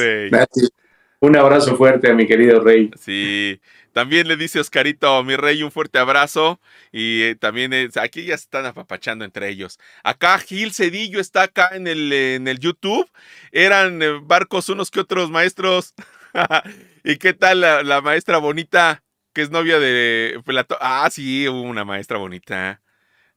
[1.20, 2.90] Un abrazo fuerte a mi querido Rey.
[3.01, 3.59] Sí.
[3.92, 6.61] También le dice Oscarito, mi rey, un fuerte abrazo.
[6.92, 9.79] Y eh, también aquí ya se están apapachando entre ellos.
[10.03, 13.11] Acá Gil Cedillo está acá en el, en el YouTube.
[13.51, 15.94] Eran eh, barcos unos que otros maestros.
[17.05, 19.03] ¿Y qué tal la maestra bonita?
[19.32, 20.78] Que es novia de Platón.
[20.80, 22.82] Ah, sí, hubo una maestra bonita.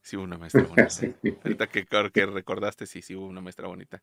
[0.01, 0.88] Sí, hubo una maestra bonita.
[1.43, 4.01] Ahorita que, que recordaste, sí, sí, hubo una maestra bonita.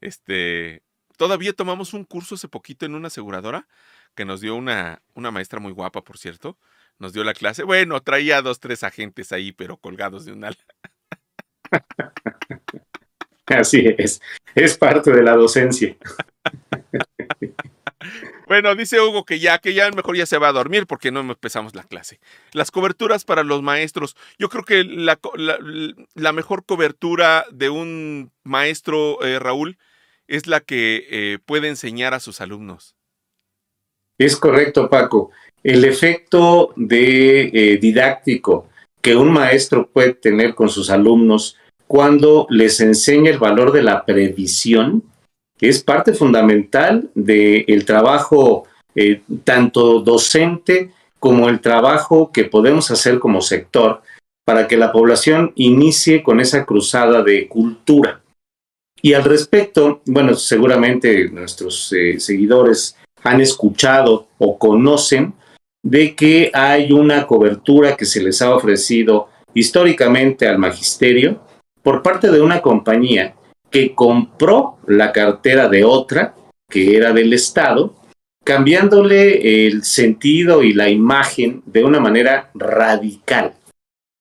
[0.00, 0.82] Este,
[1.16, 3.66] todavía tomamos un curso hace poquito en una aseguradora
[4.14, 6.58] que nos dio una, una maestra muy guapa, por cierto.
[6.98, 7.62] Nos dio la clase.
[7.62, 10.56] Bueno, traía dos, tres agentes ahí, pero colgados de un ala.
[13.46, 14.20] Así es.
[14.54, 15.96] Es parte de la docencia.
[18.50, 21.20] Bueno, dice Hugo que ya, que ya mejor ya se va a dormir porque no
[21.20, 22.18] empezamos la clase.
[22.52, 24.16] Las coberturas para los maestros.
[24.40, 29.78] Yo creo que la, mejor cobertura de un maestro, eh, Raúl,
[30.26, 32.96] es la que eh, puede enseñar a sus alumnos.
[34.18, 35.30] Es correcto, Paco.
[35.62, 38.68] el efecto de eh, didáctico
[39.00, 44.04] que un maestro puede tener con sus alumnos cuando les enseña el valor de la
[44.04, 45.04] previsión,
[45.68, 53.40] es parte fundamental del trabajo eh, tanto docente como el trabajo que podemos hacer como
[53.42, 54.02] sector
[54.44, 58.22] para que la población inicie con esa cruzada de cultura.
[59.02, 65.34] Y al respecto, bueno, seguramente nuestros eh, seguidores han escuchado o conocen
[65.82, 71.40] de que hay una cobertura que se les ha ofrecido históricamente al magisterio
[71.82, 73.34] por parte de una compañía
[73.70, 76.34] que compró la cartera de otra,
[76.68, 77.94] que era del Estado,
[78.44, 83.54] cambiándole el sentido y la imagen de una manera radical.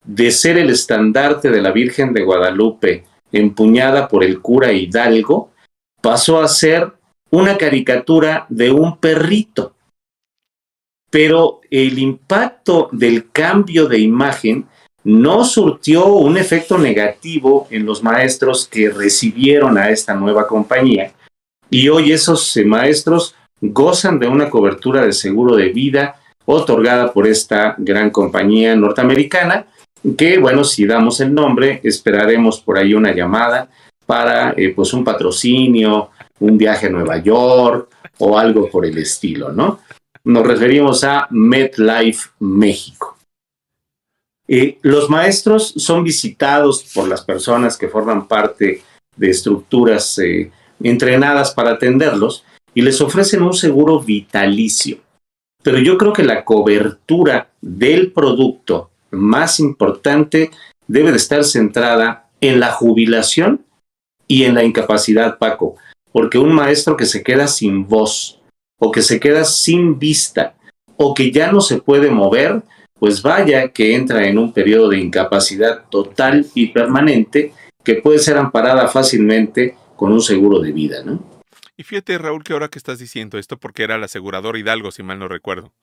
[0.05, 5.51] De ser el estandarte de la Virgen de Guadalupe empuñada por el cura Hidalgo,
[6.01, 6.93] pasó a ser
[7.31, 9.75] una caricatura de un perrito.
[11.11, 14.67] Pero el impacto del cambio de imagen
[15.03, 21.13] no surtió un efecto negativo en los maestros que recibieron a esta nueva compañía.
[21.69, 27.75] Y hoy esos maestros gozan de una cobertura de seguro de vida otorgada por esta
[27.77, 29.67] gran compañía norteamericana,
[30.17, 33.69] que bueno, si damos el nombre, esperaremos por ahí una llamada
[34.05, 36.09] para eh, pues un patrocinio,
[36.39, 39.79] un viaje a Nueva York o algo por el estilo, ¿no?
[40.23, 43.18] Nos referimos a MedLife México.
[44.51, 48.81] Eh, los maestros son visitados por las personas que forman parte
[49.15, 50.49] de estructuras eh,
[50.81, 54.97] entrenadas para atenderlos y les ofrecen un seguro vitalicio.
[55.61, 60.49] Pero yo creo que la cobertura del producto más importante
[60.87, 63.63] debe de estar centrada en la jubilación
[64.27, 65.75] y en la incapacidad, Paco,
[66.11, 68.41] porque un maestro que se queda sin voz
[68.79, 70.55] o que se queda sin vista
[70.97, 72.63] o que ya no se puede mover,
[72.99, 78.37] pues vaya que entra en un periodo de incapacidad total y permanente que puede ser
[78.37, 81.41] amparada fácilmente con un seguro de vida, ¿no?
[81.77, 85.01] Y fíjate, Raúl, que ahora que estás diciendo esto, porque era la aseguradora Hidalgo, si
[85.01, 85.73] mal no recuerdo.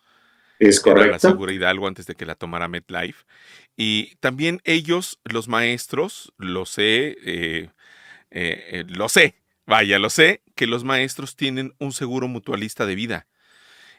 [0.59, 1.03] Es correcto.
[1.03, 3.25] Era la aseguradora Hidalgo antes de que la tomara MetLife.
[3.79, 7.71] Y también ellos, los maestros, lo sé, eh,
[8.31, 12.95] eh, eh, lo sé, vaya, lo sé, que los maestros tienen un seguro mutualista de
[12.95, 13.27] vida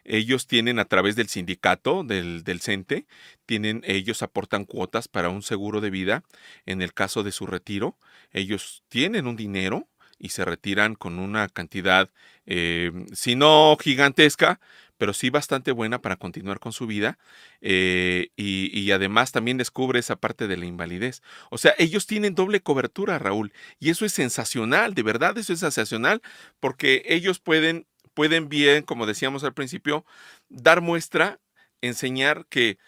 [0.08, 3.06] ellos tienen a través del sindicato del, del CENTE,
[3.46, 6.24] tienen, ellos aportan cuotas para un seguro de vida
[6.66, 7.98] en el caso de su retiro.
[8.32, 12.10] Ellos tienen un dinero y se retiran con una cantidad,
[12.46, 14.60] eh, si no gigantesca,
[14.98, 17.20] pero sí bastante buena para continuar con su vida
[17.62, 21.22] eh, y, y, además también descubre esa parte de la invalidez.
[21.52, 25.60] O sea, ellos tienen doble cobertura, Raúl, y eso es sensacional, de verdad, eso es
[25.60, 26.22] sensacional,
[26.60, 27.86] porque ellos pueden
[28.18, 30.04] pueden bien, como decíamos al principio,
[30.50, 31.38] dar muestra,
[31.82, 32.80] enseñar que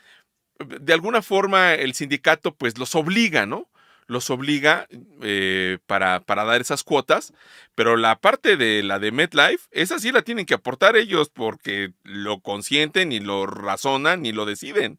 [0.57, 3.69] de alguna forma el sindicato pues los obliga, ¿no?
[4.07, 4.87] Los obliga
[5.21, 7.31] eh, para, para, dar esas cuotas,
[7.75, 11.91] pero la parte de la de MetLife, esa sí la tienen que aportar ellos porque
[12.03, 14.97] lo consienten y lo razonan y lo deciden.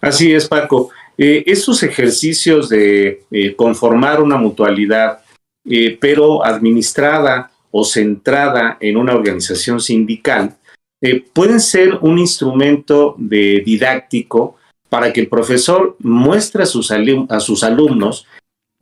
[0.00, 0.90] Así es, Paco.
[1.16, 5.22] Eh, esos ejercicios de eh, conformar una mutualidad,
[5.64, 10.56] eh, pero administrada o centrada en una organización sindical,
[11.02, 14.56] eh, pueden ser un instrumento de didáctico
[14.88, 18.26] para que el profesor muestre a sus, a sus alumnos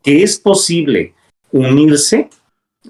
[0.03, 1.15] que es posible
[1.53, 2.29] unirse,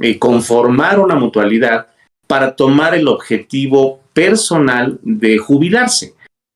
[0.00, 1.88] y conformar una mutualidad
[2.26, 6.14] para tomar el objetivo personal de jubilarse.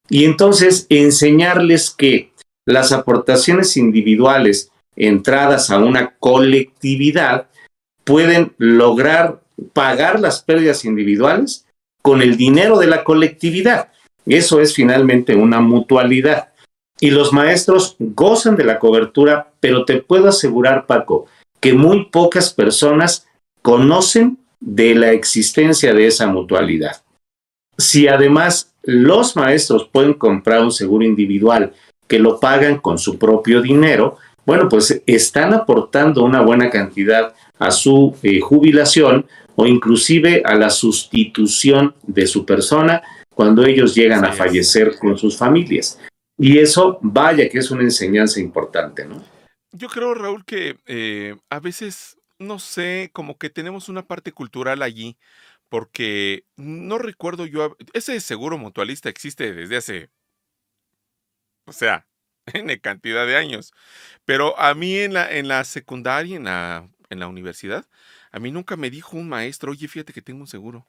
[0.08, 2.32] Y entonces enseñarles que
[2.64, 7.48] las aportaciones individuales entradas a una colectividad
[8.06, 9.42] pueden lograr
[9.72, 11.66] pagar las pérdidas individuales
[12.02, 13.88] con el dinero de la colectividad.
[14.24, 16.52] Eso es finalmente una mutualidad.
[17.00, 21.26] Y los maestros gozan de la cobertura, pero te puedo asegurar, Paco,
[21.60, 23.26] que muy pocas personas
[23.60, 27.02] conocen de la existencia de esa mutualidad.
[27.76, 31.74] Si además los maestros pueden comprar un seguro individual
[32.06, 34.16] que lo pagan con su propio dinero,
[34.46, 40.70] bueno, pues están aportando una buena cantidad a su eh, jubilación o inclusive a la
[40.70, 45.98] sustitución de su persona cuando ellos llegan a fallecer con sus familias.
[46.38, 49.24] Y eso, vaya que es una enseñanza importante, ¿no?
[49.72, 54.82] Yo creo, Raúl, que eh, a veces, no sé, como que tenemos una parte cultural
[54.82, 55.16] allí,
[55.68, 60.10] porque no recuerdo yo, ese seguro mutualista existe desde hace,
[61.66, 62.06] o sea,
[62.46, 63.72] en cantidad de años,
[64.24, 67.86] pero a mí en la, en la secundaria, en la en la universidad,
[68.30, 70.86] a mí nunca me dijo un maestro, oye, fíjate que tengo un seguro.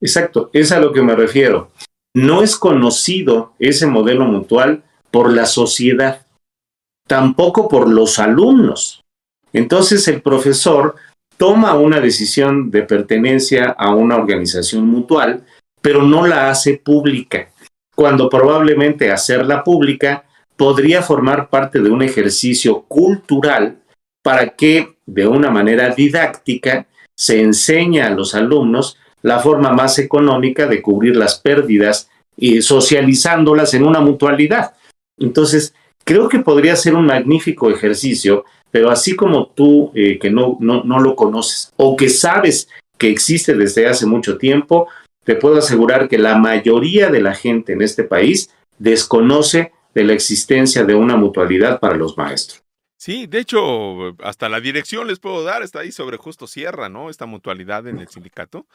[0.00, 1.72] Exacto, es a lo que me refiero.
[2.14, 6.26] No es conocido ese modelo mutual por la sociedad,
[7.06, 9.04] tampoco por los alumnos.
[9.52, 10.96] Entonces el profesor
[11.36, 15.44] toma una decisión de pertenencia a una organización mutual,
[15.80, 17.50] pero no la hace pública,
[17.94, 20.24] cuando probablemente hacerla pública
[20.56, 23.79] podría formar parte de un ejercicio cultural
[24.22, 30.66] para que de una manera didáctica se enseñe a los alumnos la forma más económica
[30.66, 34.74] de cubrir las pérdidas y socializándolas en una mutualidad.
[35.18, 40.56] Entonces, creo que podría ser un magnífico ejercicio pero así como tú eh, que no,
[40.60, 44.88] no, no lo conoces o que sabes que existe desde hace mucho tiempo,
[45.24, 50.12] te puedo asegurar que la mayoría de la gente en este país desconoce de la
[50.12, 52.62] existencia de una mutualidad para los maestros.
[53.02, 57.08] Sí, de hecho, hasta la dirección les puedo dar, está ahí sobre Justo Sierra, ¿no?
[57.08, 58.66] Esta mutualidad en el sindicato.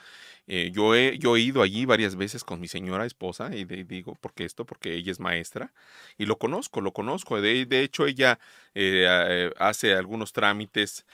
[0.47, 4.15] Eh, yo, he, yo he ido allí varias veces con mi señora esposa y digo,
[4.15, 4.65] ¿por qué esto?
[4.65, 5.73] Porque ella es maestra
[6.17, 7.39] y lo conozco, lo conozco.
[7.39, 8.39] De, de hecho, ella
[8.73, 11.05] eh, eh, hace algunos trámites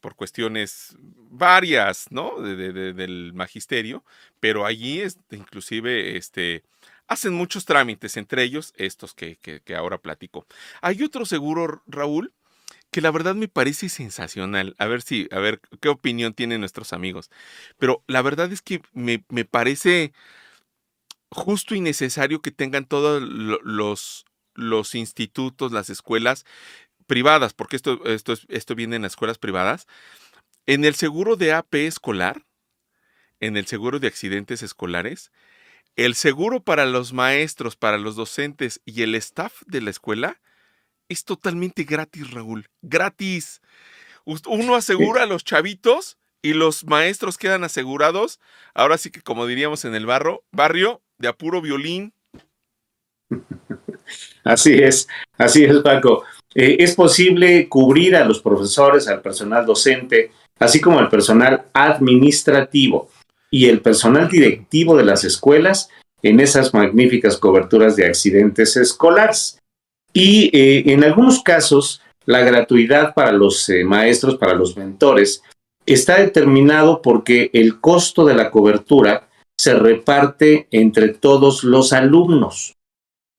[0.00, 2.40] por cuestiones varias, ¿no?
[2.40, 4.04] De, del magisterio,
[4.38, 6.62] pero allí es, inclusive, este
[7.08, 10.46] hacen muchos trámites, entre ellos estos que, que, ahora platico.
[10.82, 12.32] Hay otro seguro, Raúl,
[12.90, 14.74] que la verdad me parece sensacional.
[14.78, 17.30] A ver si, a ver qué opinión tienen nuestros amigos.
[17.78, 20.12] Pero la verdad es que me, me parece
[21.30, 26.44] justo y necesario que tengan todos los, los institutos, las escuelas
[27.06, 29.86] privadas, porque esto, esto, esto viene en las escuelas privadas.
[30.66, 32.44] En el seguro de AP escolar,
[33.40, 35.30] en el seguro de accidentes escolares,
[35.96, 40.40] el seguro para los maestros, para los docentes y el staff de la escuela
[41.08, 42.68] es totalmente gratis, Raúl.
[42.82, 43.62] Gratis.
[44.24, 48.40] Uno asegura a los chavitos y los maestros quedan asegurados.
[48.74, 52.12] Ahora sí que, como diríamos en el barro, barrio de apuro violín.
[54.44, 56.22] Así es, así es, Paco.
[56.54, 60.30] Eh, es posible cubrir a los profesores, al personal docente,
[60.60, 63.10] así como al personal administrativo
[63.50, 65.88] y el personal directivo de las escuelas
[66.22, 69.58] en esas magníficas coberturas de accidentes escolares.
[70.12, 75.42] Y eh, en algunos casos, la gratuidad para los eh, maestros, para los mentores,
[75.84, 82.74] está determinado porque el costo de la cobertura se reparte entre todos los alumnos.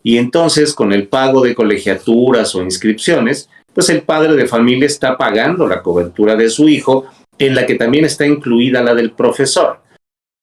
[0.02, 5.18] Y entonces, con el pago de colegiaturas o inscripciones, pues el padre de familia está
[5.18, 7.06] pagando la cobertura de su hijo,
[7.38, 9.82] en la que también está incluida la del profesor.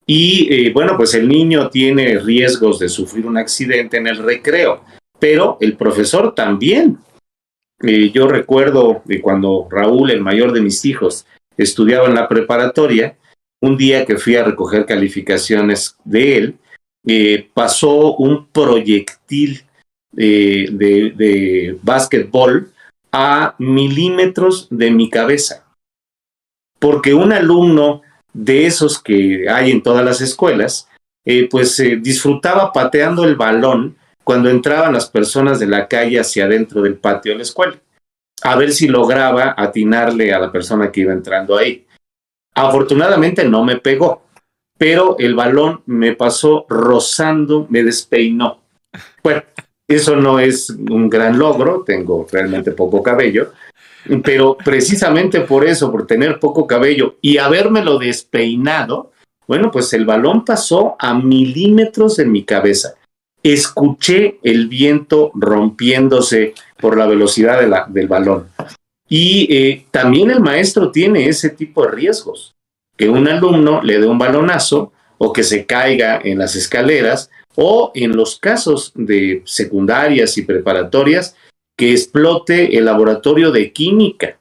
[0.07, 4.85] Y eh, bueno, pues el niño tiene riesgos de sufrir un accidente en el recreo,
[5.19, 6.99] pero el profesor también.
[7.83, 13.17] Eh, yo recuerdo que cuando Raúl, el mayor de mis hijos, estudiaba en la preparatoria,
[13.61, 16.59] un día que fui a recoger calificaciones de él,
[17.07, 19.65] eh, pasó un proyectil
[20.13, 20.69] de,
[21.17, 22.73] de básquetbol
[23.11, 25.67] a milímetros de mi cabeza.
[26.79, 28.03] Porque un alumno
[28.35, 30.89] de esos que hay en todas las escuelas,
[31.25, 36.45] eh, pues eh, disfrutaba pateando el balón cuando entraban las personas de la calle hacia
[36.45, 37.81] adentro del patio de la escuela,
[38.43, 41.87] a ver si lograba atinarle a la persona que iba entrando ahí.
[42.55, 44.27] Afortunadamente no me pegó,
[44.77, 48.61] pero el balón me pasó rozando, me despeinó.
[49.23, 49.43] Bueno,
[49.89, 53.53] eso no es un gran logro, tengo realmente poco cabello,
[54.23, 59.13] pero precisamente por eso, por tener poco cabello y habérmelo despeinado,
[59.47, 62.95] bueno, pues el balón pasó a milímetros de mi cabeza.
[63.43, 68.49] Escuché el viento rompiéndose por la velocidad del balón.
[69.09, 72.55] Y eh, también el maestro tiene ese tipo de riesgos,
[72.97, 77.93] que un alumno le dé un balonazo o que se caiga en las escaleras o
[77.95, 81.37] en los casos de secundarias y preparatorias,
[81.77, 84.39] que explote el laboratorio de química.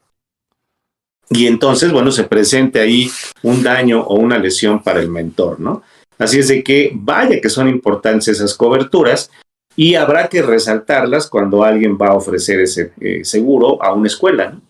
[1.30, 3.10] Y entonces, bueno, se presente ahí
[3.42, 5.82] un daño o una lesión para el mentor, ¿no?
[6.18, 9.30] Así es de que vaya que son importantes esas coberturas
[9.74, 14.60] y habrá que resaltarlas cuando alguien va a ofrecer ese eh, seguro a una escuela.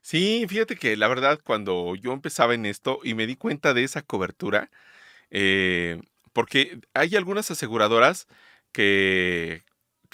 [0.00, 3.84] Sí, fíjate que la verdad cuando yo empezaba en esto y me di cuenta de
[3.84, 4.70] esa cobertura,
[5.30, 6.00] eh,
[6.32, 8.26] porque hay algunas aseguradoras
[8.72, 9.63] que,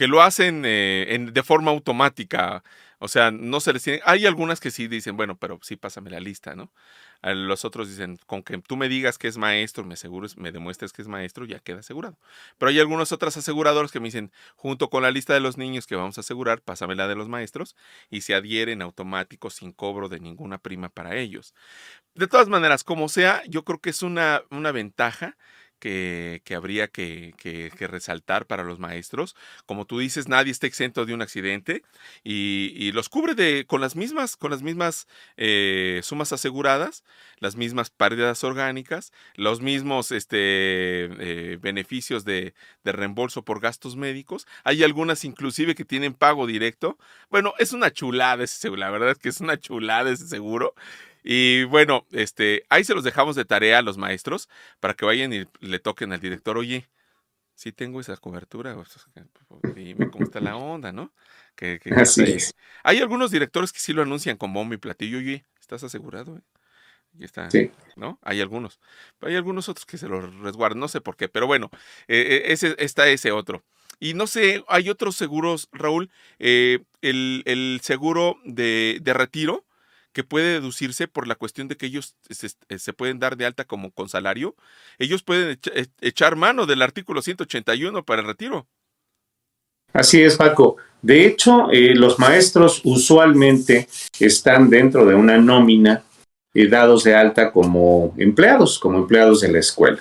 [0.00, 2.64] que lo hacen eh, de forma automática.
[3.00, 4.00] O sea, no se les tiene.
[4.06, 6.72] Hay algunas que sí dicen, bueno, pero sí pásame la lista, ¿no?
[7.22, 10.94] Los otros dicen, con que tú me digas que es maestro, me asegures, me demuestres
[10.94, 12.16] que es maestro, ya queda asegurado.
[12.56, 15.86] Pero hay algunas otras aseguradoras que me dicen, junto con la lista de los niños
[15.86, 17.76] que vamos a asegurar, pásame la de los maestros
[18.08, 21.54] y se adhieren automático sin cobro de ninguna prima para ellos.
[22.14, 25.36] De todas maneras, como sea, yo creo que es una, una ventaja
[25.80, 27.34] que, habría que,
[27.80, 29.34] resaltar para los maestros.
[29.66, 31.82] Como tú dices, nadie está exento de un accidente
[32.22, 37.04] y, los cubre de, con las mismas, con las mismas eh, sumas aseguradas,
[37.38, 42.54] las mismas pérdidas orgánicas, los mismos este, eh, beneficios de,
[42.84, 44.46] de, reembolso por gastos médicos.
[44.64, 46.98] Hay algunas inclusive que tienen pago directo.
[47.30, 50.74] Bueno, es una chulada ese seguro, la verdad es que es una chulada ese seguro.
[51.22, 54.48] Y bueno, este, ahí se los dejamos de tarea a los maestros
[54.80, 56.88] para que vayan y le toquen al director, oye,
[57.60, 61.12] sí tengo esa cobertura, pues, dime cómo está la onda, ¿no?
[61.54, 62.54] Que, Así es.
[62.82, 66.38] Hay algunos directores que sí lo anuncian con bombo y platillo, oye, ¿estás asegurado?
[66.38, 66.40] Eh?
[67.18, 67.70] Y está, sí.
[67.96, 68.18] ¿no?
[68.22, 68.80] Hay algunos.
[69.20, 71.68] hay algunos otros que se lo resguardan, no sé por qué, pero bueno,
[72.08, 73.62] eh, eh, ese, está ese otro.
[73.98, 79.66] Y no sé, hay otros seguros, Raúl, el, el, seguro de, de retiro,
[80.12, 83.64] que puede deducirse por la cuestión de que ellos eh, se, pueden dar de alta
[83.64, 84.56] como con salario,
[84.98, 88.66] ellos pueden e, echar mano del artículo 181 para el retiro.
[89.92, 90.76] Así es, Paco.
[91.02, 93.88] De hecho, eh, los maestros usualmente
[94.18, 96.04] están dentro de una nómina
[96.54, 100.00] eh, dados de alta como empleados, como empleados de la escuela.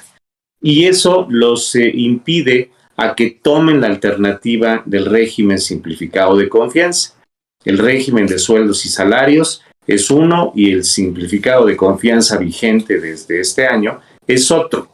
[0.62, 7.16] Y eso los impide a que tomen la alternativa del régimen simplificado de confianza.
[7.64, 13.40] El régimen de sueldos y salarios es uno y el simplificado de confianza vigente desde
[13.40, 14.88] este año es otro.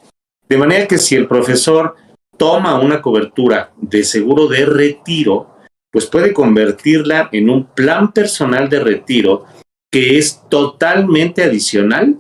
[0.47, 1.97] De manera que si el profesor
[2.37, 5.57] toma una cobertura de seguro de retiro,
[5.91, 9.45] pues puede convertirla en un plan personal de retiro
[9.91, 12.17] que es totalmente adicional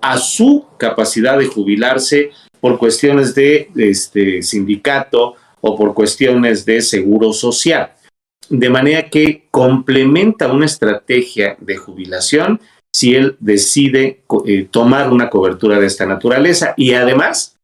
[0.00, 7.32] a su capacidad de jubilarse por cuestiones de este, sindicato o por cuestiones de seguro
[7.32, 7.90] social
[8.48, 12.60] de manera que complementa una estrategia de jubilación
[12.94, 17.56] si él decide eh, tomar una cobertura de esta naturaleza y además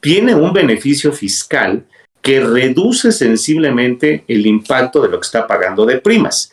[0.00, 1.86] tiene un beneficio fiscal
[2.22, 6.52] que reduce sensiblemente el impacto de lo que está pagando de primas.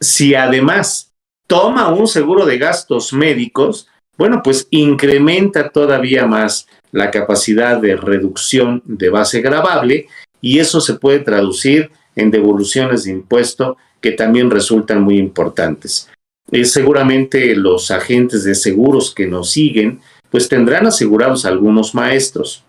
[0.00, 1.12] Si además
[1.46, 3.88] toma un seguro de gastos médicos,
[4.18, 10.06] bueno, pues incrementa todavía más la capacidad de reducción de base gravable
[10.40, 16.10] y eso se puede traducir en devoluciones de impuesto que también resultan muy importantes.
[16.50, 20.00] Eh, seguramente los agentes de seguros que nos siguen,
[20.30, 22.64] pues tendrán asegurados algunos maestros.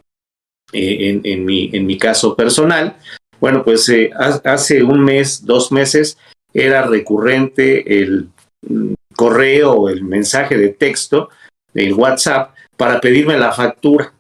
[0.71, 2.95] Eh, en, mi, en mi caso personal,
[3.39, 6.17] bueno, pues eh, hace un mes, dos meses,
[6.53, 8.29] era recurrente el
[8.67, 11.29] mm, correo el mensaje de texto,
[11.73, 14.13] el WhatsApp, para pedirme la factura,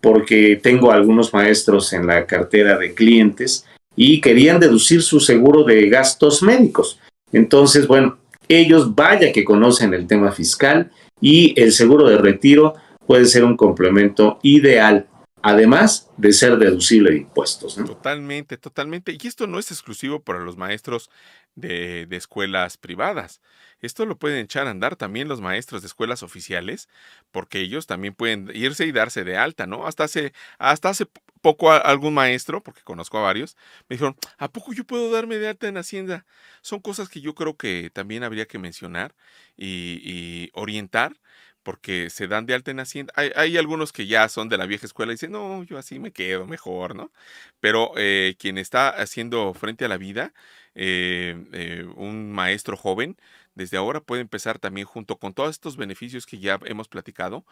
[0.00, 5.88] porque tengo algunos maestros en la cartera de clientes y querían deducir su seguro de
[5.88, 7.00] gastos médicos.
[7.32, 8.18] Entonces, bueno,
[8.48, 10.90] ellos vaya que conocen el tema fiscal
[11.20, 12.74] y el seguro de retiro
[13.06, 15.06] puede ser un complemento ideal,
[15.42, 17.76] además de ser deducible de impuestos.
[17.76, 19.16] Totalmente, totalmente.
[19.20, 21.10] Y esto no es exclusivo para los maestros
[21.54, 23.40] de, escuelas privadas.
[23.80, 26.88] Esto lo pueden echar a andar también los maestros de escuelas oficiales,
[27.32, 29.86] porque ellos también pueden irse y darse de alta, ¿no?
[29.86, 31.06] Hasta hace, hasta hace
[31.44, 33.54] poco algún maestro, porque conozco a varios,
[33.90, 36.24] me dijeron, ¿a poco yo puedo darme de alta en Hacienda?
[36.62, 39.14] Son cosas que yo creo que también habría que mencionar
[39.54, 41.20] y, orientar,
[41.62, 43.12] porque se dan de alta en Hacienda.
[43.16, 46.12] Hay, algunos que ya son de la vieja escuela y dicen, no, yo así me
[46.12, 47.12] quedo mejor, ¿no?
[47.60, 50.32] Pero eh, quien está haciendo frente a la vida,
[50.74, 53.18] eh, eh, un maestro joven,
[53.54, 57.44] desde ahora puede empezar también junto con todos estos beneficios que ya hemos platicado.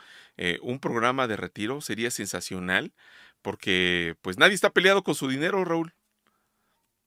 [0.62, 2.93] un programa de retiro sería sensacional
[3.43, 5.93] porque pues nadie está peleado con su dinero, Raúl.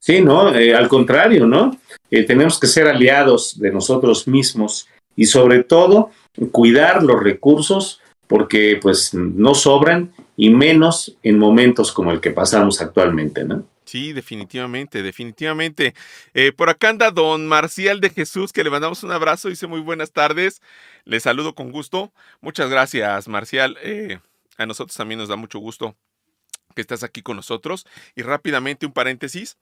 [0.05, 1.79] Sí, no, eh, al contrario, ¿no?
[2.11, 6.11] Eh, tenemos que ser aliados de nosotros mismos y sobre todo
[6.51, 12.81] cuidar los recursos porque pues no sobran y menos en momentos como el que pasamos
[12.81, 13.67] actualmente, ¿no?
[13.85, 15.95] Sí, definitivamente, definitivamente.
[16.35, 19.79] Eh, por acá anda don Marcial de Jesús, que le mandamos un abrazo, dice muy
[19.79, 20.61] buenas tardes,
[21.05, 22.11] le saludo con gusto.
[22.41, 23.75] Muchas gracias, Marcial.
[24.57, 25.95] a nosotros también nos da mucho gusto
[26.75, 27.87] que estás aquí con nosotros.
[28.15, 29.57] Y rápidamente un paréntesis,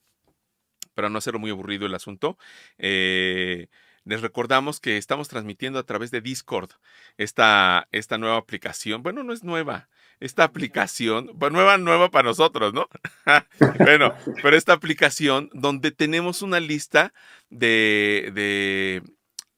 [0.95, 2.37] para no hacerlo muy aburrido el asunto.
[2.77, 3.67] Eh,
[4.05, 6.71] les recordamos que estamos transmitiendo a través de Discord
[7.17, 9.01] esta, esta nueva aplicación.
[9.01, 9.87] Bueno, no es nueva.
[10.19, 12.87] Esta aplicación, nueva, nueva para nosotros, ¿no?
[13.79, 17.13] bueno, pero esta aplicación donde tenemos una lista
[17.49, 19.03] de, de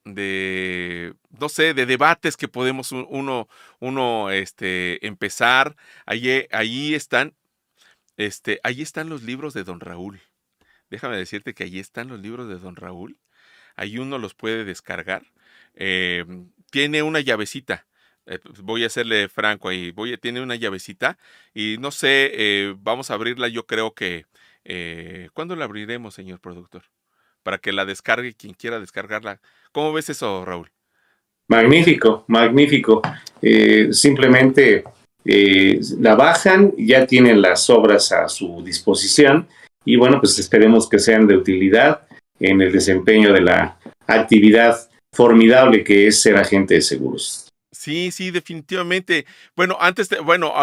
[0.05, 3.49] de, no sé, de debates que podemos uno,
[3.79, 5.75] uno este, empezar.
[6.05, 7.33] Allí, allí están
[8.17, 10.21] este, ahí están los libros de Don Raúl.
[10.89, 13.17] Déjame decirte que ahí están los libros de Don Raúl.
[13.75, 15.23] Ahí uno los puede descargar.
[15.73, 17.85] Em, tiene una llavecita
[18.27, 19.91] eh, pues, voy a hacerle franco ahí.
[19.91, 21.17] Voy a, tiene una llavecita
[21.53, 23.47] y no sé, eh, vamos a abrirla.
[23.47, 24.25] Yo creo que.
[24.67, 26.83] Eh, ¿Cuándo la abriremos, señor productor?
[27.43, 29.39] Para que la descargue quien quiera descargarla.
[29.71, 30.71] ¿Cómo ves eso, Raúl?
[31.47, 33.03] Magnífico, magnífico.
[33.91, 34.83] simplemente
[35.25, 39.47] la bajan, ya tienen las obras a su disposición
[39.83, 42.07] y bueno, pues esperemos que sean de utilidad
[42.39, 47.51] en el desempeño de la actividad formidable que es ser agente de seguros.
[47.71, 49.25] Sí, sí, definitivamente.
[49.55, 50.53] Bueno, antes de, bueno,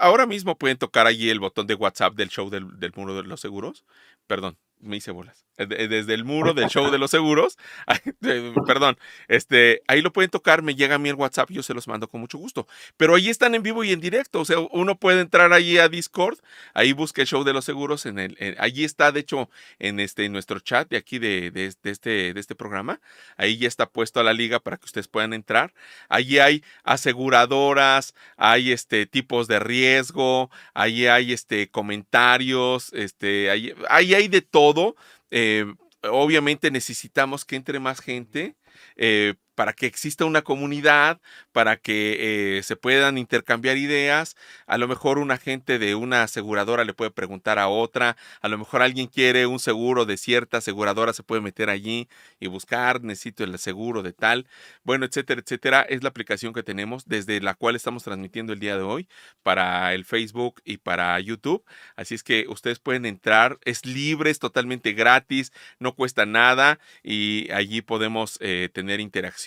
[0.00, 3.24] ahora mismo pueden tocar allí el botón de WhatsApp del show del, del muro de
[3.24, 3.84] los seguros.
[4.26, 5.45] Perdón, me hice bolas.
[5.58, 7.56] Eh, desde el muro del show de los seguros,
[8.66, 8.98] perdón,
[9.28, 12.08] este, ahí lo pueden tocar, me llega a mí el WhatsApp, yo se los mando
[12.08, 12.66] con mucho gusto.
[12.96, 15.88] Pero ahí están en vivo y en directo, o sea, uno puede entrar ahí a
[15.88, 16.38] Discord,
[16.74, 19.48] ahí busca el show de los seguros, en el, allí está, de hecho,
[19.78, 23.00] en este, en nuestro chat de aquí de, de, este, de este programa,
[23.36, 25.72] ahí ya está puesto a la liga para que ustedes puedan entrar.
[26.08, 34.14] Allí hay aseguradoras, hay este tipos de riesgo, ahí hay este comentarios, este, ahí, ahí
[34.14, 34.96] hay de todo
[35.30, 35.66] eh,
[36.02, 38.56] obviamente necesitamos que entre más gente.
[38.96, 41.18] Eh, para que exista una comunidad,
[41.50, 44.36] para que eh, se puedan intercambiar ideas.
[44.66, 48.58] A lo mejor un agente de una aseguradora le puede preguntar a otra, a lo
[48.58, 53.44] mejor alguien quiere un seguro de cierta aseguradora, se puede meter allí y buscar, necesito
[53.44, 54.46] el seguro de tal,
[54.84, 55.82] bueno, etcétera, etcétera.
[55.88, 59.08] Es la aplicación que tenemos desde la cual estamos transmitiendo el día de hoy
[59.42, 61.64] para el Facebook y para YouTube.
[61.96, 67.50] Así es que ustedes pueden entrar, es libre, es totalmente gratis, no cuesta nada y
[67.52, 69.45] allí podemos eh, tener interacción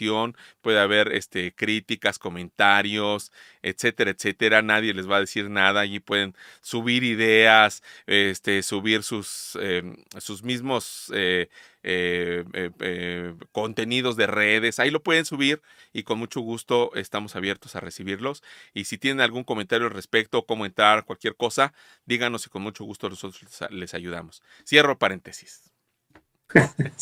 [0.62, 3.32] puede haber este, críticas, comentarios,
[3.62, 4.62] etcétera, etcétera.
[4.62, 5.82] Nadie les va a decir nada.
[5.82, 9.96] Allí pueden subir ideas, este, subir sus, em,
[10.44, 11.50] mismos eh,
[11.84, 12.44] eh,
[12.80, 14.80] eh, contenidos de redes.
[14.80, 15.62] Ahí lo pueden subir
[15.94, 18.44] y con mucho gusto estamos abiertos a recibirlos.
[18.74, 21.74] Y si tienen algún comentario al respecto, cómo entrar, cualquier cosa,
[22.06, 23.42] díganos y con mucho gusto nosotros
[23.72, 24.42] les ayudamos.
[24.66, 25.69] Cierro paréntesis.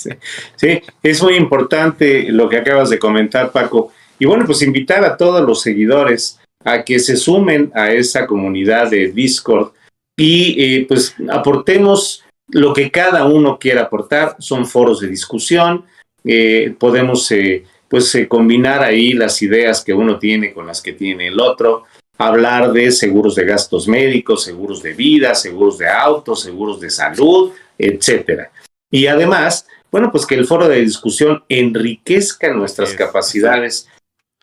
[0.56, 3.92] Sí, es muy importante lo que acabas de comentar, Paco.
[4.20, 8.90] Y bueno, pues invitar a todos los seguidores a que se sumen a esa comunidad
[8.90, 9.72] de Discord
[10.18, 14.36] y eh, pues aportemos lo que cada uno quiera aportar.
[14.40, 15.86] Son foros de discusión,
[16.26, 21.28] eh, podemos eh, pues combinar ahí las ideas que uno tiene con las que tiene
[21.28, 21.84] el otro,
[22.18, 27.52] hablar de seguros de gastos médicos, seguros de vida, seguros de autos, seguros de salud,
[27.78, 28.52] etcétera.
[28.90, 33.88] Y además, bueno, pues que el foro de discusión enriquezca nuestras capacidades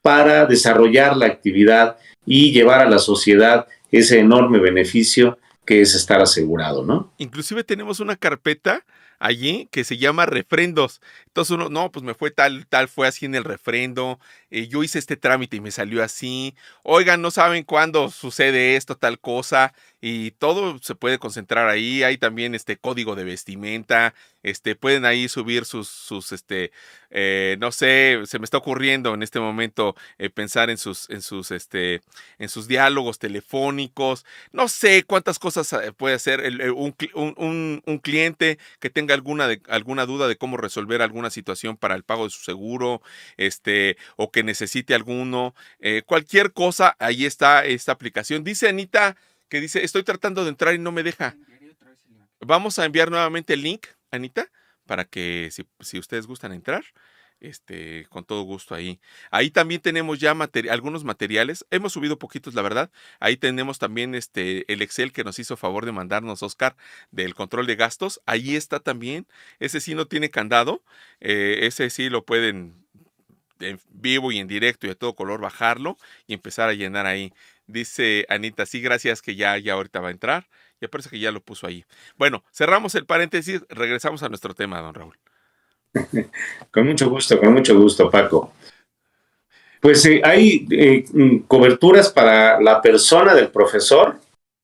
[0.03, 6.21] para desarrollar la actividad y llevar a la sociedad ese enorme beneficio que es estar
[6.21, 7.13] asegurado, ¿no?
[7.19, 8.85] Inclusive tenemos una carpeta
[9.19, 11.01] allí que se llama refrendos.
[11.27, 14.21] Entonces uno, no, pues me fue tal, tal, fue así en el refrendo,
[14.51, 18.97] eh, yo hice este trámite y me salió así, oigan, no saben cuándo sucede esto,
[18.97, 19.73] tal cosa,
[20.07, 22.03] y todo se puede concentrar ahí.
[22.03, 24.13] Hay también este código de vestimenta.
[24.43, 26.73] Este, pueden ahí subir sus, sus este,
[27.09, 31.23] eh, no sé, se me está ocurriendo en este momento eh, pensar en sus, en
[31.23, 32.03] sus, este,
[32.39, 34.27] en sus diálogos telefónicos.
[34.53, 36.43] No sé cuántas cosas eh, puede hacer
[36.75, 41.95] un, un, un, cliente que tenga alguna, alguna duda de cómo resolver alguna situación para
[41.95, 43.01] el pago de su seguro,
[43.39, 45.55] este, o que necesite alguno.
[46.05, 48.45] cualquier cosa, ahí está esta aplicación.
[48.45, 49.17] Dice Anita
[49.55, 51.37] que dice, estoy tratando de entrar y no me deja.
[52.41, 54.51] Vamos a enviar nuevamente el link, Anita,
[54.85, 56.85] para que si, ustedes gustan entrar,
[57.39, 58.99] este, con todo gusto ahí.
[59.31, 60.37] Ahí también tenemos ya
[60.73, 61.65] algunos materiales.
[61.71, 62.91] Hemos subido poquitos, la verdad.
[63.21, 66.75] Ahí tenemos también este, el Excel que nos hizo favor de mandarnos Oscar
[67.13, 68.21] del control de gastos.
[68.27, 69.29] Ahí está también.
[69.61, 70.83] Ese sí no tiene candado.
[71.21, 72.85] Eh, ese sí lo pueden
[73.61, 75.97] en vivo y en directo y de todo color bajarlo
[76.27, 77.33] y empezar a llenar ahí.
[77.67, 80.47] Dice Anita, sí, gracias que ya, ya ahorita va a entrar.
[80.81, 81.85] Ya parece que ya lo puso ahí.
[82.17, 85.19] Bueno, cerramos el paréntesis, regresamos a nuestro tema, don Raúl.
[86.71, 88.53] con mucho gusto, con mucho gusto, Paco.
[89.81, 94.19] Pues eh, hay eh, mm, coberturas para la persona del profesor,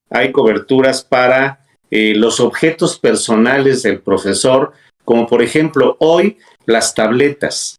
[0.08, 4.72] hay coberturas para eh, los objetos personales del profesor,
[5.04, 7.78] como por ejemplo hoy las tabletas.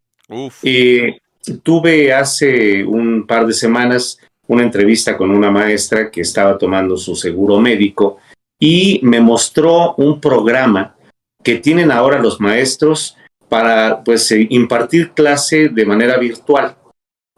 [1.64, 4.20] tuve hace un par de semanas
[4.52, 8.18] una entrevista con una maestra que estaba tomando su seguro médico
[8.60, 10.94] y me mostró un programa
[11.42, 13.16] que tienen ahora los maestros
[13.48, 16.76] para pues eh, impartir clase de manera virtual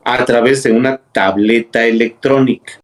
[0.03, 2.81] a través de una tableta electrónica.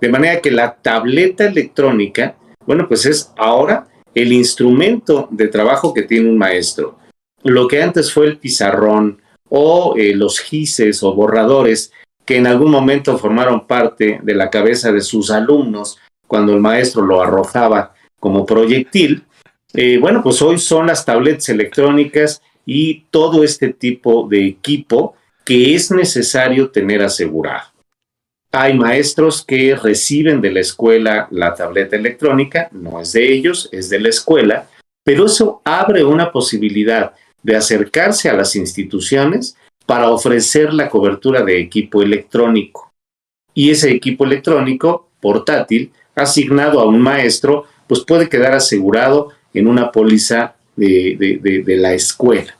[0.00, 6.04] De manera que la tableta electrónica, bueno, pues es ahora el instrumento de trabajo que
[6.04, 6.98] tiene un maestro.
[7.42, 11.92] Lo que antes fue el pizarrón o eh, los gises o borradores
[12.28, 17.00] que en algún momento formaron parte de la cabeza de sus alumnos cuando el maestro
[17.00, 19.24] lo arrojaba como proyectil,
[19.72, 25.74] eh, bueno, pues hoy son las tablets electrónicas y todo este tipo de equipo que
[25.74, 27.68] es necesario tener asegurado.
[28.52, 33.88] Hay maestros que reciben de la escuela la tableta electrónica, no es de ellos, es
[33.88, 34.68] de la escuela,
[35.02, 39.56] pero eso abre una posibilidad de acercarse a las instituciones
[39.88, 42.92] para ofrecer la cobertura de equipo electrónico.
[43.54, 49.90] Y ese equipo electrónico portátil asignado a un maestro, pues puede quedar asegurado en una
[49.90, 52.54] póliza de, la escuela.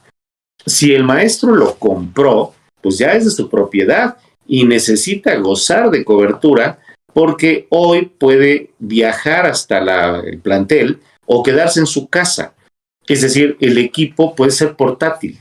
[0.64, 4.16] Si el maestro lo compró, pues ya es de su propiedad
[4.47, 6.79] y necesita gozar de cobertura
[7.12, 12.55] porque hoy puede viajar hasta el plantel o quedarse en su casa.
[13.07, 15.39] Es decir, el equipo puede ser portátil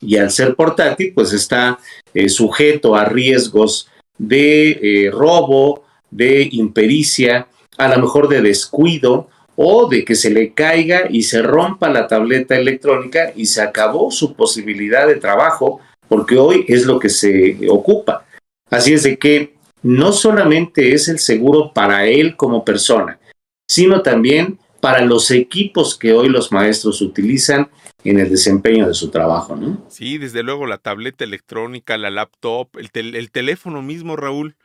[0.00, 1.78] y al ser portátil, pues está
[2.14, 9.88] eh, sujeto a riesgos de eh, robo, de impericia, a lo mejor de descuido o
[9.88, 14.34] de que se le caiga y se rompa la tableta electrónica y se acabó su
[14.34, 18.24] posibilidad de trabajo, porque hoy es lo que se ocupa.
[18.70, 23.18] Así es de que no solamente es el seguro para él como persona,
[23.68, 27.68] sino también para los equipos que hoy los maestros utilizan
[28.04, 29.84] en el desempeño de su trabajo, ¿no?
[29.88, 34.56] Sí, desde luego la tableta electrónica, la laptop, el, el teléfono mismo, Raúl,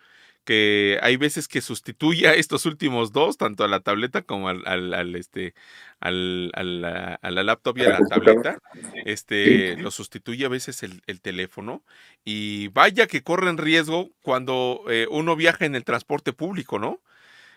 [0.44, 4.66] que hay veces que sustituye a estos últimos dos, tanto a la tableta como al,
[4.68, 5.54] al, este,
[6.00, 8.60] al, a la laptop y a la tableta,
[9.06, 11.82] este, lo sustituye a veces el, el, teléfono
[12.26, 17.00] y vaya que corren riesgo cuando eh, uno viaja en el transporte público, ¿no?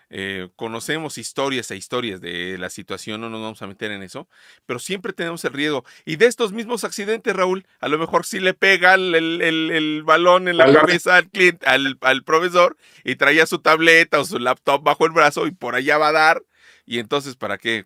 [0.09, 4.27] Eh, conocemos historias e historias de la situación, no nos vamos a meter en eso,
[4.65, 5.83] pero siempre tenemos el riesgo.
[6.05, 10.47] Y de estos mismos accidentes, Raúl, a lo mejor sí le pega el, el, balón
[10.47, 14.81] en la cabeza al, cliente, al, al, profesor y traía su tableta o su laptop
[14.83, 16.43] bajo el brazo y por allá va a dar.
[16.85, 17.85] Y entonces, ¿para qué?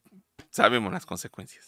[0.52, 1.68] Sabemos las consecuencias.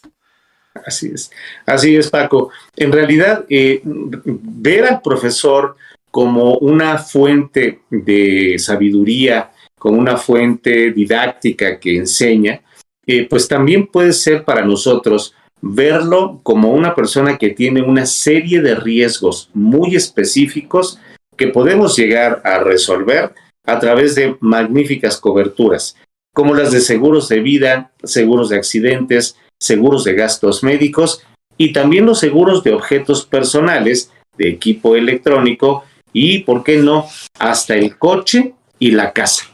[0.85, 1.31] Así es,
[1.65, 2.51] así es, Paco.
[2.75, 5.77] En realidad, eh, ver al profesor
[6.11, 9.51] como una fuente de sabiduría,
[9.83, 12.61] como una fuente didáctica que enseña,
[13.05, 18.61] eh, pues también puede ser para nosotros verlo como una persona que tiene una serie
[18.61, 21.01] de riesgos muy específicos
[21.35, 23.33] que podemos llegar a resolver
[23.65, 25.97] a través de magníficas coberturas,
[26.33, 31.23] como las de seguros de vida, seguros de accidentes, seguros de gastos médicos
[31.57, 37.05] y también los seguros de objetos personales, de equipo electrónico y, ¿por qué no?,
[37.37, 39.52] hasta el coche y la casa.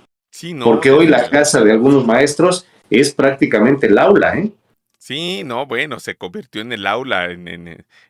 [0.63, 4.51] Porque hoy la casa de algunos maestros es prácticamente el aula, ¿eh?
[5.01, 7.47] Sí, no, bueno, se convirtió en el aula, en,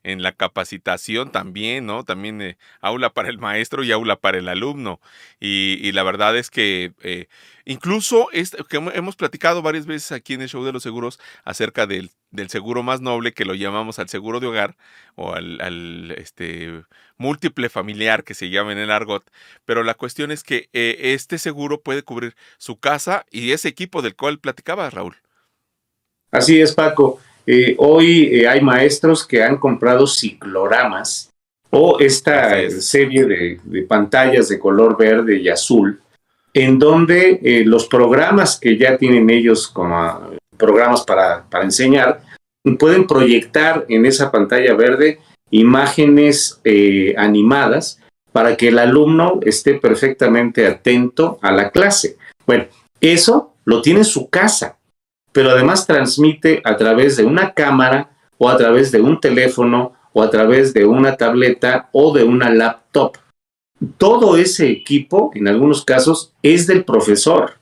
[0.03, 2.03] en, la capacitación también, ¿no?
[2.03, 4.99] También eh, aula para el maestro y aula para el alumno.
[5.39, 7.27] Y, la verdad es que eh,
[7.63, 11.85] incluso es, que hemos platicado varias veces aquí en el show de los seguros acerca
[11.85, 14.75] del, del seguro más noble que lo llamamos al seguro de hogar
[15.15, 16.83] o al, al este,
[17.17, 19.23] múltiple familiar que se llama en el argot.
[19.65, 24.01] Pero la cuestión es que eh, este seguro puede cubrir su casa y ese equipo
[24.01, 25.15] del cual platicaba Raúl.
[26.31, 27.19] Así es, Paco.
[27.45, 31.31] Eh, hoy eh, hay maestros que han comprado cicloramas
[31.71, 36.01] o esta serie de, pantallas de color verde y azul,
[36.51, 42.21] en donde los programas que ya tienen ellos como programas para, para enseñar,
[42.77, 46.61] pueden proyectar en esa pantalla verde imágenes
[47.17, 47.99] animadas
[48.31, 52.17] para que el alumno esté perfectamente atento a la clase.
[52.45, 52.65] Bueno,
[53.01, 54.79] eso lo tiene en su casa
[55.31, 60.23] pero además transmite a través de una cámara o a través de un teléfono o
[60.23, 63.17] a través de una tableta o de una laptop.
[63.97, 67.53] Todo ese equipo, en algunos casos, es del profesor,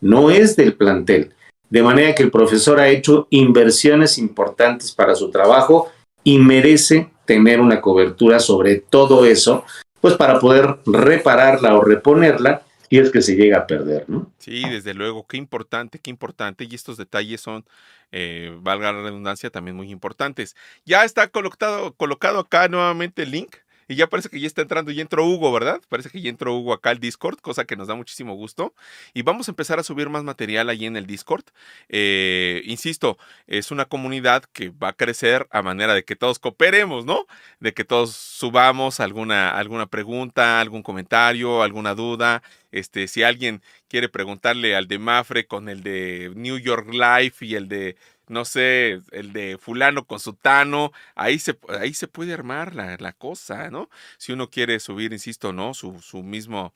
[0.00, 1.34] no es del plantel.
[1.68, 5.90] De manera que el profesor ha hecho inversiones importantes para su trabajo
[6.22, 9.64] y merece tener una cobertura sobre todo eso,
[10.00, 14.30] pues para poder repararla o reponerla y es que se llega a perder, ¿no?
[14.38, 17.64] Sí, desde luego, qué importante, qué importante, y estos detalles son,
[18.12, 20.54] eh, valga la redundancia, también muy importantes.
[20.84, 23.56] Ya está colocado, colocado acá nuevamente el link
[23.88, 25.80] y ya parece que ya está entrando, ya entró Hugo, ¿verdad?
[25.88, 28.74] Parece que ya entró Hugo acá al Discord, cosa que nos da muchísimo gusto.
[29.14, 31.44] Y vamos a empezar a subir más material ahí en el Discord.
[31.88, 37.04] Eh, insisto, es una comunidad que va a crecer a manera de que todos cooperemos,
[37.04, 37.26] ¿no?
[37.60, 42.42] De que todos subamos alguna, alguna pregunta, algún comentario, alguna duda.
[42.72, 47.54] Este, si alguien quiere preguntarle al de Mafre con el de New York Life y
[47.54, 47.96] el de
[48.28, 53.12] no sé, el de fulano con sutano, ahí se, ahí se puede armar la, la
[53.12, 53.88] cosa, ¿no?
[54.18, 55.74] Si uno quiere subir, insisto, ¿no?
[55.74, 56.74] Su, su mismo...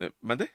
[0.00, 0.50] Eh, ¿Mande?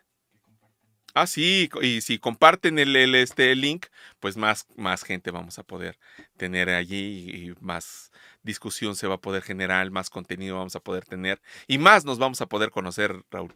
[1.13, 3.87] Ah, sí, y si comparten el, el, este link,
[4.19, 5.97] pues más, más gente vamos a poder
[6.37, 8.11] tener allí y más
[8.43, 12.17] discusión se va a poder generar, más contenido vamos a poder tener y más nos
[12.17, 13.53] vamos a poder conocer, Raúl.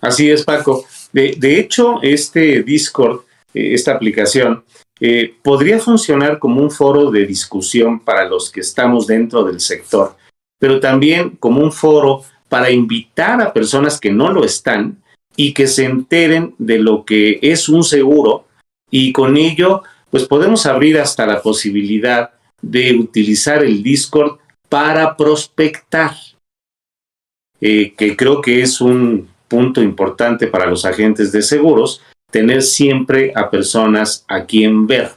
[0.00, 0.86] Así es, Paco.
[1.12, 4.64] De, de hecho, este Discord, eh, esta aplicación,
[5.00, 10.16] eh, podría funcionar como un foro de discusión para los que estamos dentro del sector,
[10.58, 15.02] pero también como un foro para invitar a personas que no lo están
[15.36, 18.46] y que se enteren de lo que es un seguro
[18.90, 22.30] y con ello pues podemos abrir hasta la posibilidad
[22.62, 24.38] de utilizar el Discord
[24.68, 26.14] para prospectar,
[27.60, 32.02] eh, que creo que es un punto importante para los agentes de seguros,
[32.36, 35.12] tener siempre a personas a quien ver.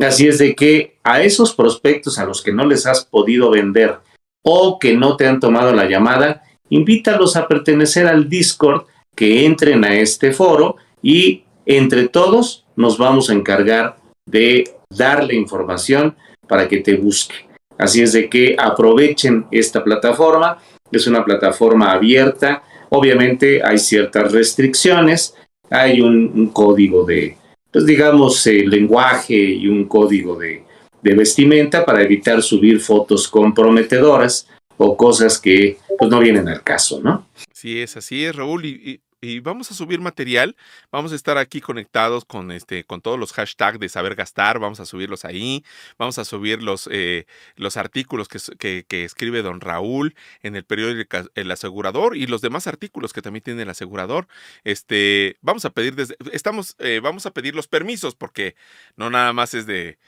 [0.00, 3.98] Así es de que a esos prospectos a los que no les has podido vender
[4.42, 9.84] o que no te han tomado la llamada, invítalos a pertenecer al Discord que entren
[9.84, 16.16] a este foro y entre todos nos vamos a encargar de darle información
[16.48, 17.36] para que te busque.
[17.78, 20.58] Así es de que aprovechen esta plataforma,
[20.90, 25.36] es una plataforma abierta, obviamente hay ciertas restricciones,
[25.70, 27.36] hay un, código de,
[27.70, 30.62] pues digamos, lenguaje y un código de,
[31.02, 37.00] de vestimenta para evitar subir fotos comprometedoras o cosas que pues no vienen al caso,
[37.02, 37.26] ¿no?
[37.52, 39.00] Sí, es así, es Raúl.
[39.42, 40.56] Vamos a subir material.
[40.90, 44.58] Vamos a estar aquí conectados con este, con todos los hashtags de saber gastar.
[44.58, 45.64] Vamos a subirlos ahí.
[45.98, 51.18] Vamos a subir los, eh, los artículos que, que, escribe don Raúl en el periódico
[51.34, 54.28] El Asegurador y los demás artículos que también tiene el asegurador.
[54.64, 58.54] Este, vamos a pedir desde, estamos, eh, vamos a pedir los permisos porque
[58.96, 59.98] no nada más es de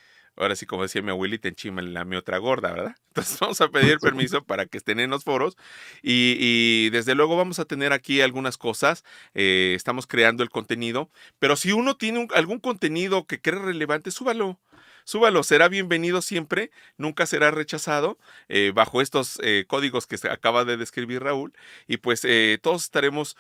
[0.41, 2.97] ahora sí, como decía mi abuelita, enchima la mi otra gorda, ¿verdad?
[3.09, 5.57] Entonces vamos a pedir permiso para que estén en los foros
[6.03, 11.57] y, desde luego vamos a tener aquí algunas cosas, eh, estamos creando el contenido, pero
[11.57, 14.59] si uno tiene algún contenido que cree relevante, súbalo
[15.05, 20.77] súbalo, será bienvenido siempre, nunca será rechazado eh, bajo estos eh, códigos que acaba de
[20.77, 21.53] describir Raúl
[21.87, 23.37] y pues eh, todos estaremos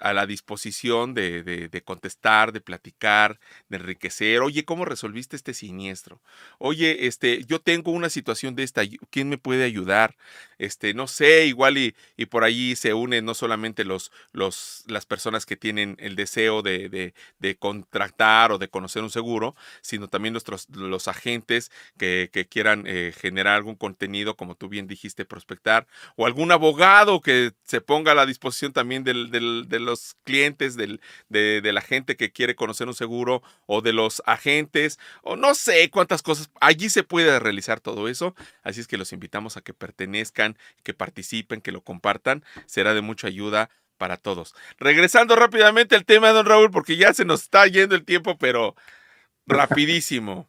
[0.00, 4.40] a la disposición de, de, contestar, de platicar, de enriquecer.
[4.40, 6.20] Oye, ¿cómo resolviste este siniestro?
[6.58, 10.16] Oye, este, yo tengo una situación de esta, ¿quién me puede ayudar?
[10.58, 15.06] Este, no sé, igual y, y por allí se unen no solamente los, los, las
[15.06, 20.08] personas que tienen el deseo de, de, de contratar o de conocer un seguro, sino
[20.08, 25.86] también nuestros los agentes que, quieran eh, generar algún contenido, como tú bien dijiste, prospectar,
[26.16, 31.00] o algún abogado que se ponga a la disposición también del, de los clientes, del,
[31.28, 35.54] de, de, la gente que quiere conocer un seguro, o de los agentes, o no
[35.54, 36.50] sé cuántas cosas.
[36.60, 40.94] Allí se puede realizar todo eso, así es que los invitamos a que pertenezcan, que
[40.94, 44.54] participen, que lo compartan, será de mucha ayuda para todos.
[44.78, 48.74] Regresando rápidamente al tema, don Raúl, porque ya se nos está yendo el tiempo, pero
[49.46, 50.48] rapidísimo.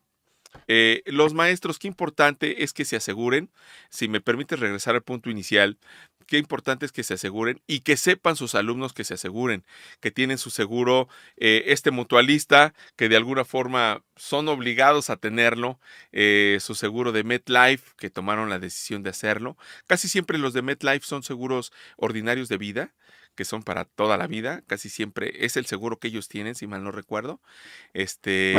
[0.67, 3.49] Eh, los maestros, qué importante es que se aseguren,
[3.89, 5.77] si me permite regresar al punto inicial,
[6.25, 9.63] qué importante es que se aseguren y que sepan sus alumnos que se aseguren,
[9.99, 15.79] que tienen su seguro, eh, este mutualista, que de alguna forma son obligados a tenerlo,
[16.11, 19.57] eh, su seguro de MetLife, que tomaron la decisión de hacerlo.
[19.87, 22.93] Casi siempre los de MetLife son seguros ordinarios de vida
[23.35, 26.67] que son para toda la vida, casi siempre es el seguro que ellos tienen, si
[26.67, 27.41] mal no recuerdo.
[27.93, 28.53] Este,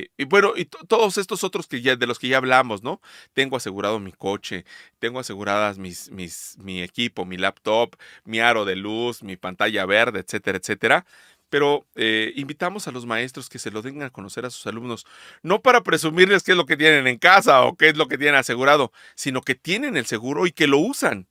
[0.00, 3.00] eh, y bueno, y todos estos otros que ya, de los que ya hablamos, ¿no?
[3.34, 4.64] Tengo asegurado mi coche,
[4.98, 10.20] tengo aseguradas mis, mis, mi equipo, mi laptop, mi aro de luz, mi pantalla verde,
[10.20, 11.06] etcétera, etcétera
[11.52, 15.04] pero eh, invitamos a los maestros que se lo den a conocer a sus alumnos,
[15.42, 18.16] no para presumirles qué es lo que tienen en casa o qué es lo que
[18.16, 21.28] tienen asegurado, sino que tienen el seguro y que lo usan.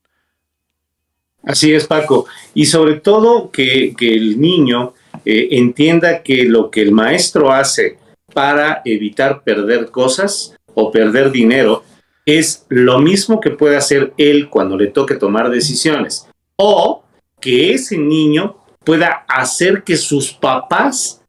[1.43, 2.25] Así es, Paco.
[2.53, 4.93] Y sobre todo que, el niño
[5.25, 7.97] eh, entienda que lo que el maestro hace
[8.33, 11.83] para evitar perder cosas o perder dinero
[12.25, 16.27] es lo mismo que puede hacer él cuando le toque tomar decisiones.
[16.55, 17.03] O
[17.39, 21.21] que ese niño pueda hacer que sus papás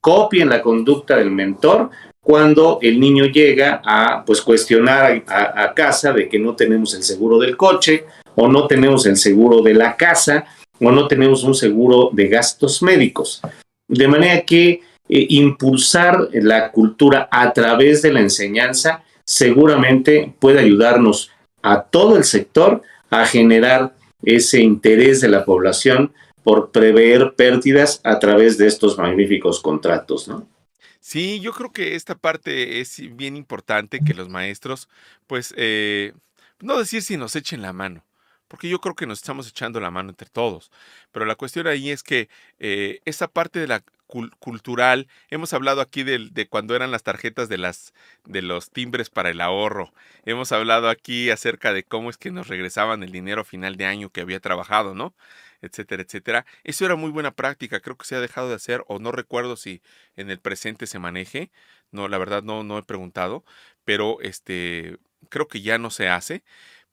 [0.00, 1.90] copien la conducta del mentor
[2.20, 7.38] cuando el niño llega a pues cuestionar a casa de que no tenemos el seguro
[7.38, 8.04] del coche
[8.34, 10.46] o no tenemos el seguro de la casa
[10.80, 13.40] o no tenemos un seguro de gastos médicos.
[13.86, 21.30] De manera que eh, impulsar la cultura a través de la enseñanza seguramente puede ayudarnos
[21.62, 26.12] a todo el sector a generar ese interés de la población
[26.42, 30.48] por prever pérdidas a través de estos magníficos contratos, ¿no?
[31.00, 34.88] Sí, yo creo que esta parte es bien importante que los maestros,
[35.26, 36.12] pues, eh,
[36.60, 38.04] no decir si nos echen la mano,
[38.50, 40.72] porque yo creo que nos estamos echando la mano entre todos,
[41.12, 42.28] pero la cuestión ahí es que
[42.58, 43.84] eh, esa parte de la
[44.40, 47.94] cultural, hemos hablado aquí de, cuando eran las tarjetas de, las,
[48.24, 49.92] de los timbres para el ahorro,
[50.24, 53.86] hemos hablado aquí acerca de cómo es que nos regresaban el dinero a final de
[53.86, 55.14] año que había trabajado, ¿no?
[55.62, 56.44] etcétera, etcétera.
[56.64, 59.56] Eso era muy buena práctica, creo que se ha dejado de hacer o no recuerdo
[59.56, 59.80] si
[60.16, 61.52] en el presente se maneje,
[61.92, 63.44] no, la verdad no, no he preguntado,
[63.84, 64.98] pero este,
[65.28, 66.42] creo que ya no se hace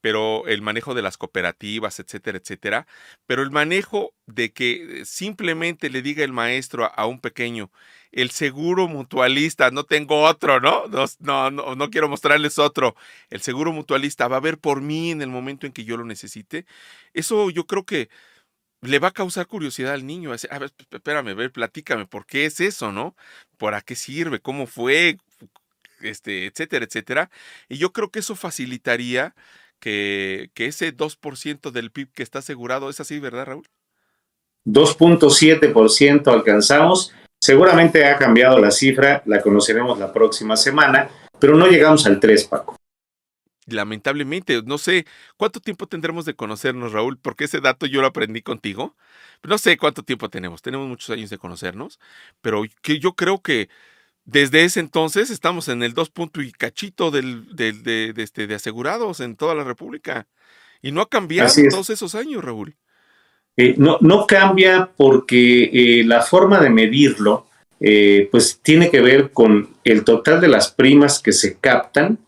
[0.08, 2.88] pero el manejo de las cooperativas, etcétera, etcétera.
[3.26, 7.72] Pero el manejo de que simplemente le diga el maestro a, un pequeño,
[8.14, 10.86] el seguro mutualista, no tengo otro, ¿no?
[11.20, 12.96] No, no, no quiero mostrarles otro.
[13.30, 16.06] El seguro mutualista va a ver por mí en el momento en que yo lo
[16.06, 16.66] necesite.
[17.14, 18.08] Eso yo creo que
[18.80, 20.32] le va a causar curiosidad al niño.
[20.50, 23.14] A ver, espérame, ver, platícame, ¿por qué es eso, no?
[23.58, 24.40] ¿Para qué sirve?
[24.40, 25.18] ¿Cómo fue?
[26.00, 27.30] Este, etcétera, etcétera.
[27.68, 29.36] Y yo creo que eso facilitaría
[29.80, 33.68] que, que ese 2% del PIB que está asegurado es así, ¿verdad, Raúl?
[34.66, 37.14] 2.7% alcanzamos.
[37.40, 41.10] Seguramente ha cambiado la cifra, la conoceremos la próxima semana,
[41.40, 42.78] pero no llegamos al 3, Paco
[43.68, 45.06] lamentablemente, no sé
[45.36, 48.96] cuánto tiempo tendremos de conocernos, Raúl, porque ese dato yo lo aprendí contigo.
[49.44, 52.00] No sé cuánto tiempo tenemos, tenemos muchos años de conocernos,
[52.42, 53.70] pero que yo creo que
[54.28, 59.22] desde ese entonces estamos en el dos punto y cachito del, de, este, de asegurados
[59.22, 60.28] en toda la República.
[60.82, 62.76] Y no ha cambiado todos esos años, Raúl.
[63.56, 67.48] Eh, no, no cambia porque eh, la forma de medirlo,
[67.80, 72.20] eh, pues tiene que ver con el total de las primas que se captan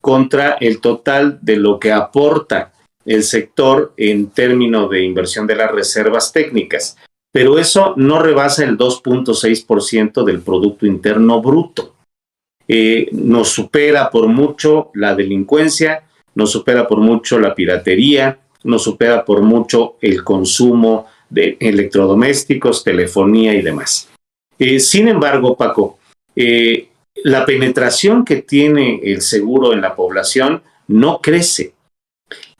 [0.00, 2.72] contra el total de lo que aporta
[3.04, 6.96] el sector en términos de inversión de las reservas técnicas.
[7.38, 11.94] Pero eso no rebasa el 2.6% del Producto Interno Bruto.
[12.66, 16.02] Eh, nos supera por mucho la delincuencia,
[16.34, 23.54] nos supera por mucho la piratería, nos supera por mucho el consumo de electrodomésticos, telefonía
[23.54, 24.08] y demás.
[24.58, 26.00] Eh, sin embargo, Paco,
[26.34, 26.88] eh,
[27.22, 31.72] la penetración que tiene el seguro en la población no crece.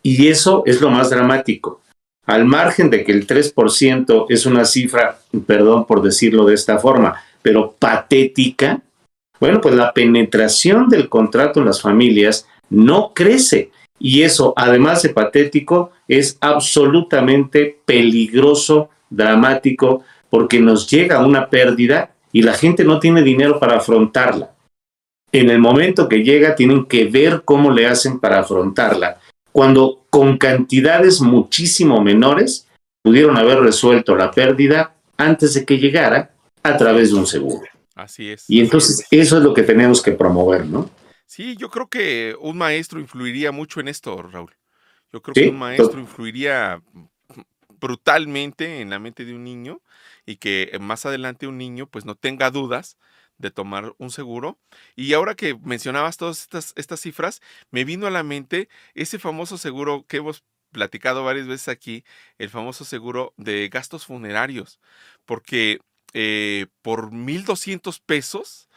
[0.05, 1.81] Y eso es lo más dramático.
[2.29, 7.23] Al margen de que el 3% es una cifra, perdón por decirlo de esta forma,
[7.41, 8.83] pero patética,
[9.41, 13.71] bueno, pues la penetración del contrato en las familias no crece.
[13.99, 22.43] Y eso, además de patético, es absolutamente peligroso, dramático, porque nos llega una pérdida y
[22.43, 24.51] la gente no tiene dinero para afrontarla.
[25.33, 29.19] En el momento que llega tienen que ver cómo le hacen para afrontarla,
[29.51, 32.67] cuando con cantidades muchísimo menores
[33.03, 36.33] pudieron haber resuelto la pérdida antes de que llegara
[36.63, 37.63] a través de un seguro.
[37.95, 38.45] Así es.
[38.49, 40.91] Y entonces eso es lo que tenemos que promover, ¿no?
[41.27, 44.55] Sí, yo creo que un maestro influiría mucho en esto, Raúl.
[45.13, 46.83] Yo creo que un maestro influiría
[47.81, 49.81] brutalmente en la mente de un niño
[50.27, 52.97] y que más adelante un niño pues no tenga dudas
[53.39, 54.59] de tomar un seguro.
[54.97, 59.59] Y ahora que mencionabas todas estas, estas cifras, me vino a la mente ese famoso
[59.59, 62.05] seguro que hemos platicado varias veces aquí,
[62.39, 64.81] el famoso seguro de gastos funerarios,
[65.25, 65.81] porque
[66.15, 68.69] eh, por 1.200 pesos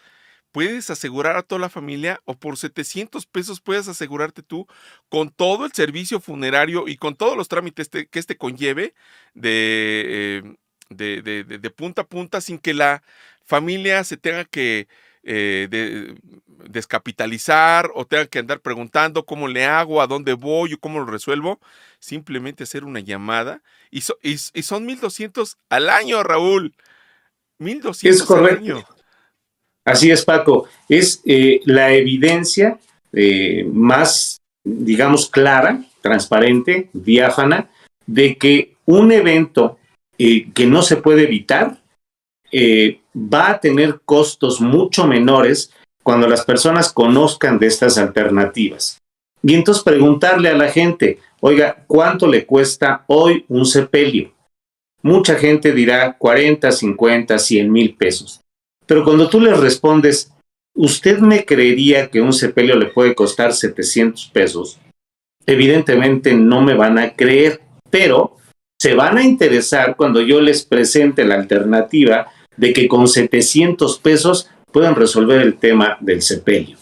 [0.52, 4.68] puedes asegurar a toda la familia o por 700 pesos puedes asegurarte tú
[5.10, 8.94] con todo el servicio funerario y con todos los trámites que este conlleve
[9.34, 10.56] de, eh,
[10.90, 13.04] de, punta a punta sin que la
[13.46, 14.88] familia se tenga que
[15.24, 16.16] eh,
[16.70, 21.06] descapitalizar o tenga que andar preguntando cómo le hago, a dónde voy o cómo lo
[21.06, 21.60] resuelvo.
[22.00, 23.62] Simplemente hacer una llamada
[23.92, 26.74] y, y, son 1.200 al año, Raúl.
[27.60, 28.86] 1.200 al año.
[29.86, 30.68] Así es, Paco.
[30.88, 32.80] Es eh, la evidencia
[33.14, 37.70] eh, más, digamos, clara, transparente, diáfana,
[38.06, 39.78] de que un evento
[40.18, 41.82] eh, que no se puede evitar,
[42.52, 45.72] eh, va a tener costos mucho menores
[46.04, 49.00] cuando las personas conozcan de estas alternativas.
[49.44, 54.34] Y entonces preguntarle a la gente, oiga, ¿cuánto le cuesta hoy un sepelio?
[55.04, 58.42] Mucha gente dirá 40, 50, 100 mil pesos.
[58.86, 60.32] Pero cuando tú le respondes,
[60.76, 64.80] ¿usted me creería que un sepelio le puede costar 700 pesos?
[65.46, 68.38] Evidentemente no me van a creer, pero
[68.80, 72.28] se van a interesar cuando yo les presente la alternativa
[72.62, 76.78] de que con 700 pesos puedan resolver el tema del sepelio.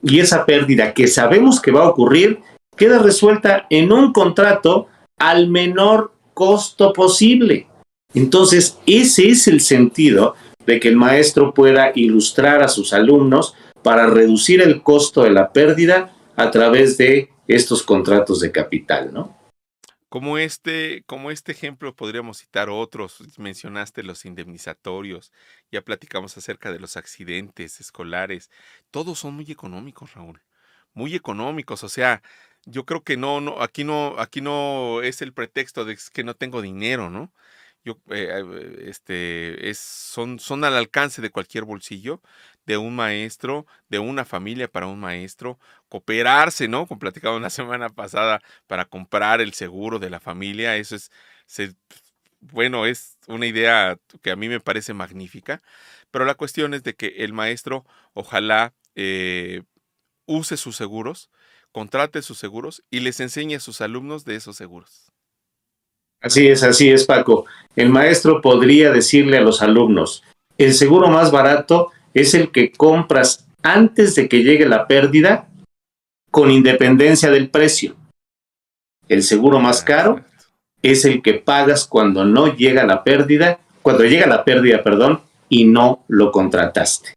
[0.00, 2.38] Y esa pérdida que sabemos que va a ocurrir
[2.76, 4.86] queda resuelta en un contrato
[5.18, 7.66] al menor costo posible.
[8.14, 14.06] Entonces, ese es el sentido de que el maestro pueda ilustrar a sus alumnos para
[14.06, 19.36] reducir el costo de la pérdida a través de estos contratos de capital, ¿no?
[20.14, 23.18] Como este, como este ejemplo podríamos citar otros.
[23.36, 25.32] Mencionaste los indemnizatorios,
[25.72, 28.48] ya platicamos acerca de los accidentes escolares.
[28.92, 30.40] Todos son muy económicos, Raúl.
[30.92, 31.82] Muy económicos.
[31.82, 32.22] O sea,
[32.64, 36.34] yo creo que no, no, aquí no, aquí no es el pretexto de que no
[36.34, 37.32] tengo dinero, ¿no?
[37.84, 42.22] Yo, eh, este, es, son, son al alcance de cualquier bolsillo
[42.66, 45.58] de un maestro, de una familia para un maestro,
[45.88, 46.86] cooperarse, ¿no?
[46.86, 51.10] Como platicaba la semana pasada, para comprar el seguro de la familia, eso es,
[52.40, 55.62] bueno, es una idea que a mí me parece magnífica,
[56.10, 59.62] pero la cuestión es de que el maestro ojalá eh,
[60.26, 61.30] use sus seguros,
[61.72, 65.10] contrate sus seguros y les enseñe a sus alumnos de esos seguros.
[66.20, 67.44] Así es, así es, Paco.
[67.76, 70.22] El maestro podría decirle a los alumnos,
[70.56, 75.48] el seguro más barato es el que compras antes de que llegue la pérdida
[76.30, 77.96] con independencia del precio.
[79.08, 80.24] El seguro más caro
[80.80, 85.64] es el que pagas cuando no llega la pérdida, cuando llega la pérdida, perdón, y
[85.64, 87.14] no lo contrataste.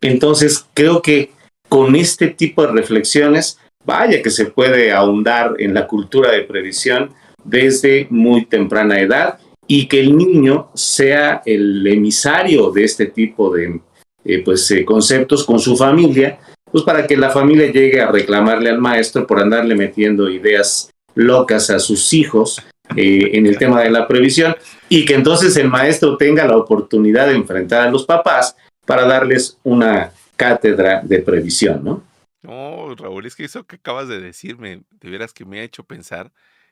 [0.00, 1.30] Entonces, creo que
[1.68, 7.12] con este tipo de reflexiones, vaya que se puede ahondar en la cultura de previsión
[7.44, 13.80] desde muy temprana edad y que el niño sea el emisario de este tipo de
[14.28, 16.38] eh, pues, eh, conceptos con su familia,
[16.70, 21.70] pues para que la familia llegue a reclamarle al maestro por andarle metiendo ideas locas
[21.70, 22.62] a sus hijos
[22.94, 24.54] eh, en el tema de la previsión
[24.90, 28.54] y que entonces el maestro tenga la oportunidad de enfrentar a los papás
[28.84, 32.02] para darles una cátedra de previsión, ¿no?
[32.42, 35.84] No, Raúl, es que eso que acabas de decirme, de veras que me ha hecho
[35.84, 36.30] pensar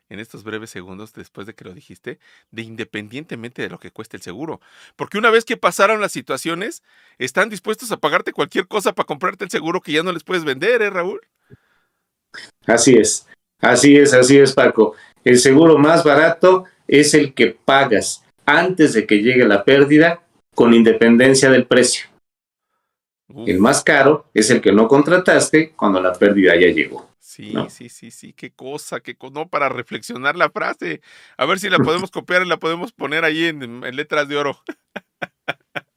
[0.08, 2.18] en estos breves segundos después de que lo dijiste,
[2.50, 4.60] de independientemente de lo que cueste el seguro.
[4.94, 6.82] Porque una vez que pasaron las situaciones,
[7.18, 10.44] están dispuestos a pagarte cualquier cosa para comprarte el seguro que ya no les puedes
[10.44, 11.20] vender, ¿eh, Raúl?
[12.66, 13.26] Así es,
[13.60, 14.94] así es, así es, Paco.
[15.24, 20.22] El seguro más barato es el que pagas antes de que llegue la pérdida
[20.54, 22.06] con independencia del precio.
[23.28, 27.10] El más caro es el que no contrataste cuando la pérdida ya llegó.
[27.18, 31.02] Sí, sí, sí, sí, qué cosa, qué cosa, no, para reflexionar la frase.
[31.36, 34.58] A ver si la podemos copiar y la podemos poner ahí en, letras de oro.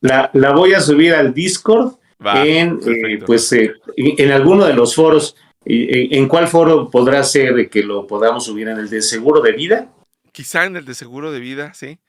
[0.02, 4.96] La, la, voy a subir al Discord en, eh, pues, eh, en alguno de los
[4.96, 5.36] foros.
[5.66, 8.70] ¿En cuál foro podrá ser que lo podamos subir?
[8.70, 9.92] ¿En el de seguro de vida?
[10.32, 12.00] Quizá en el de seguro de vida, sí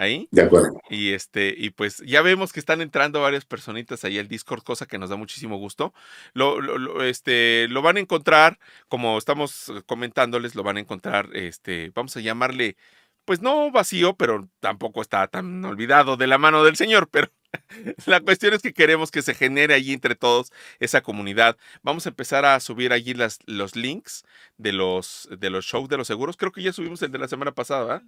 [0.00, 0.28] ahí.
[0.30, 0.80] De acuerdo.
[0.88, 4.86] Y este, y pues ya vemos que están entrando varias personitas ahí al Discord, cosa
[4.86, 5.92] que nos da muchísimo gusto.
[6.32, 11.90] Lo, lo, este, lo van a encontrar, como estamos comentándoles, lo van a encontrar, este,
[11.94, 12.76] vamos a llamarle,
[13.24, 17.30] pues no vacío, pero tampoco está tan olvidado de la mano del Señor, pero
[18.06, 21.56] la cuestión es que queremos que se genere allí entre todos esa comunidad.
[21.82, 24.24] Vamos a empezar a subir allí las, los links
[24.56, 26.36] de los, de los shows de los seguros.
[26.36, 28.02] Creo que ya subimos el de la semana pasada,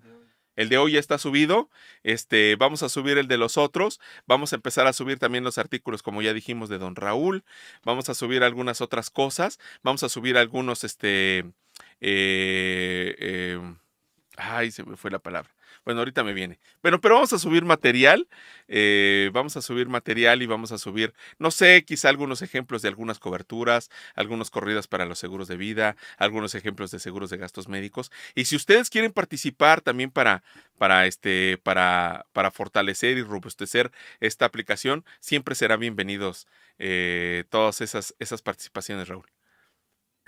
[0.57, 1.71] el de hoy ya está subido.
[2.03, 4.01] Este, vamos a subir el de los otros.
[4.27, 7.45] Vamos a empezar a subir también los artículos, como ya dijimos, de Don Raúl.
[7.85, 9.59] Vamos a subir algunas otras cosas.
[9.83, 11.39] Vamos a subir algunos, este,
[12.01, 13.75] eh, eh,
[14.37, 15.51] ay, se me fue la palabra.
[15.85, 16.61] Bueno, ahorita me viene.
[16.81, 18.29] Bueno, pero vamos a subir material.
[18.69, 22.89] Eh, vamos a subir material y vamos a subir, no sé, quizá algunos ejemplos de
[22.89, 27.69] algunas coberturas, algunas corridas para los seguros de vida, algunos ejemplos de seguros de gastos
[27.69, 28.13] médicos.
[28.35, 30.45] Y si ustedes quieren participar también para,
[30.79, 36.47] para, este, para, para fortalecer y robustecer esta aplicación, siempre serán bienvenidos
[36.79, 39.27] eh, todas esas, esas participaciones, Raúl.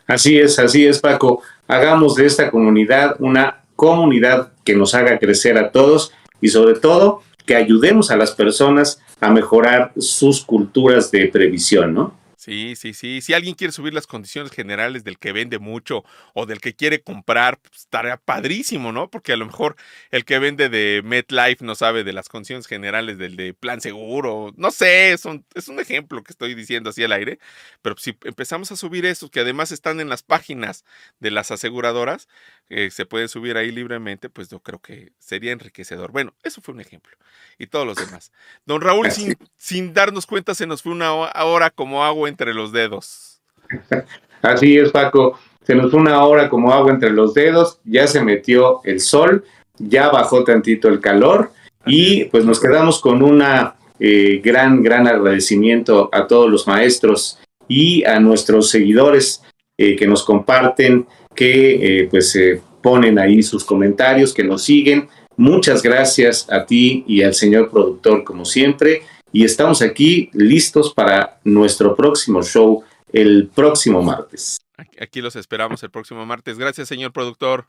[0.07, 1.43] Así es, así es, Paco.
[1.67, 7.23] Hagamos de esta comunidad una comunidad que nos haga crecer a todos y sobre todo
[7.47, 12.25] que ayudemos a las personas a mejorar sus culturas de previsión, ¿no?
[12.45, 13.23] Sí, sí, sí.
[13.23, 16.05] Si alguien quiere subir las condiciones generales del que vende mucho
[16.35, 19.09] o del que quiere comprar, pues, estaría padrísimo, ¿no?
[19.09, 19.77] Porque a lo mejor
[20.11, 24.53] el que vende de MetLife no sabe de las condiciones generales del de plan seguro.
[24.59, 27.39] No sé, es un, es un ejemplo que estoy diciendo así al aire.
[27.81, 30.85] Pero si empezamos a subir esos que además están en las páginas
[31.21, 32.29] de las aseguradoras,
[32.69, 36.13] que se pueden subir ahí libremente, pues yo creo que sería enriquecedor.
[36.13, 37.17] Bueno, eso fue un ejemplo.
[37.59, 38.33] Y todos los demás.
[38.67, 42.73] Don Raúl, sin, sin darnos cuenta, se nos fue una hora como agua entre los
[42.73, 43.43] dedos.
[44.43, 45.39] Así es, Paco.
[45.63, 49.45] Se nos fue una hora como agua entre los dedos, ya se metió el sol,
[49.79, 51.53] ya bajó tantito el calor
[51.87, 58.05] y pues nos quedamos con una eh, gran, gran agradecimiento a todos los maestros y
[58.05, 59.43] a nuestros seguidores
[59.79, 62.39] eh, que nos comparten, que eh, pues
[62.83, 65.09] ponen ahí sus comentarios, que nos siguen.
[65.37, 69.03] Muchas gracias a ti y al señor productor como siempre
[69.35, 74.59] y estamos aquí listos para nuestro próximo show el próximo martes.
[75.01, 76.57] Aquí los esperamos el próximo martes.
[76.57, 77.67] Gracias, señor productor.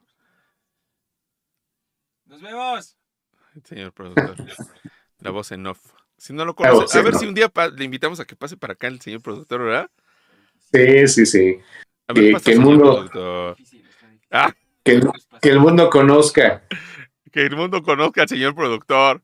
[2.25, 2.95] Nos vemos.
[3.63, 4.35] Señor productor.
[5.19, 5.79] La voz en off.
[6.17, 8.73] Si no lo conoce, a ver si un día le invitamos a que pase para
[8.73, 9.89] acá el señor productor, ¿verdad?
[10.71, 11.57] Sí, sí, sí.
[12.13, 13.55] Que, el mundo,
[14.31, 14.53] ah.
[14.83, 15.01] que,
[15.49, 16.63] el, mundo conozca.
[17.31, 19.21] Que el mundo conozca al señor productor.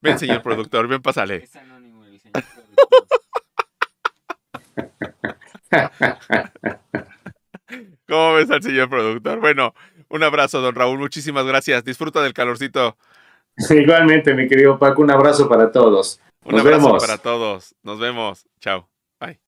[0.00, 1.36] Ven, señor productor, ven, pásale.
[1.44, 2.42] Es anónimo el señor
[8.08, 9.40] ¿Cómo ves al señor productor?
[9.40, 9.74] Bueno,
[10.08, 10.98] un abrazo, don Raúl.
[10.98, 11.84] Muchísimas gracias.
[11.84, 12.96] Disfruta del calorcito.
[13.70, 16.20] Igualmente, mi querido Paco, un abrazo para todos.
[16.44, 17.74] Un abrazo para todos.
[17.82, 18.46] Nos vemos.
[18.60, 18.88] Chao.
[19.20, 19.40] Bye.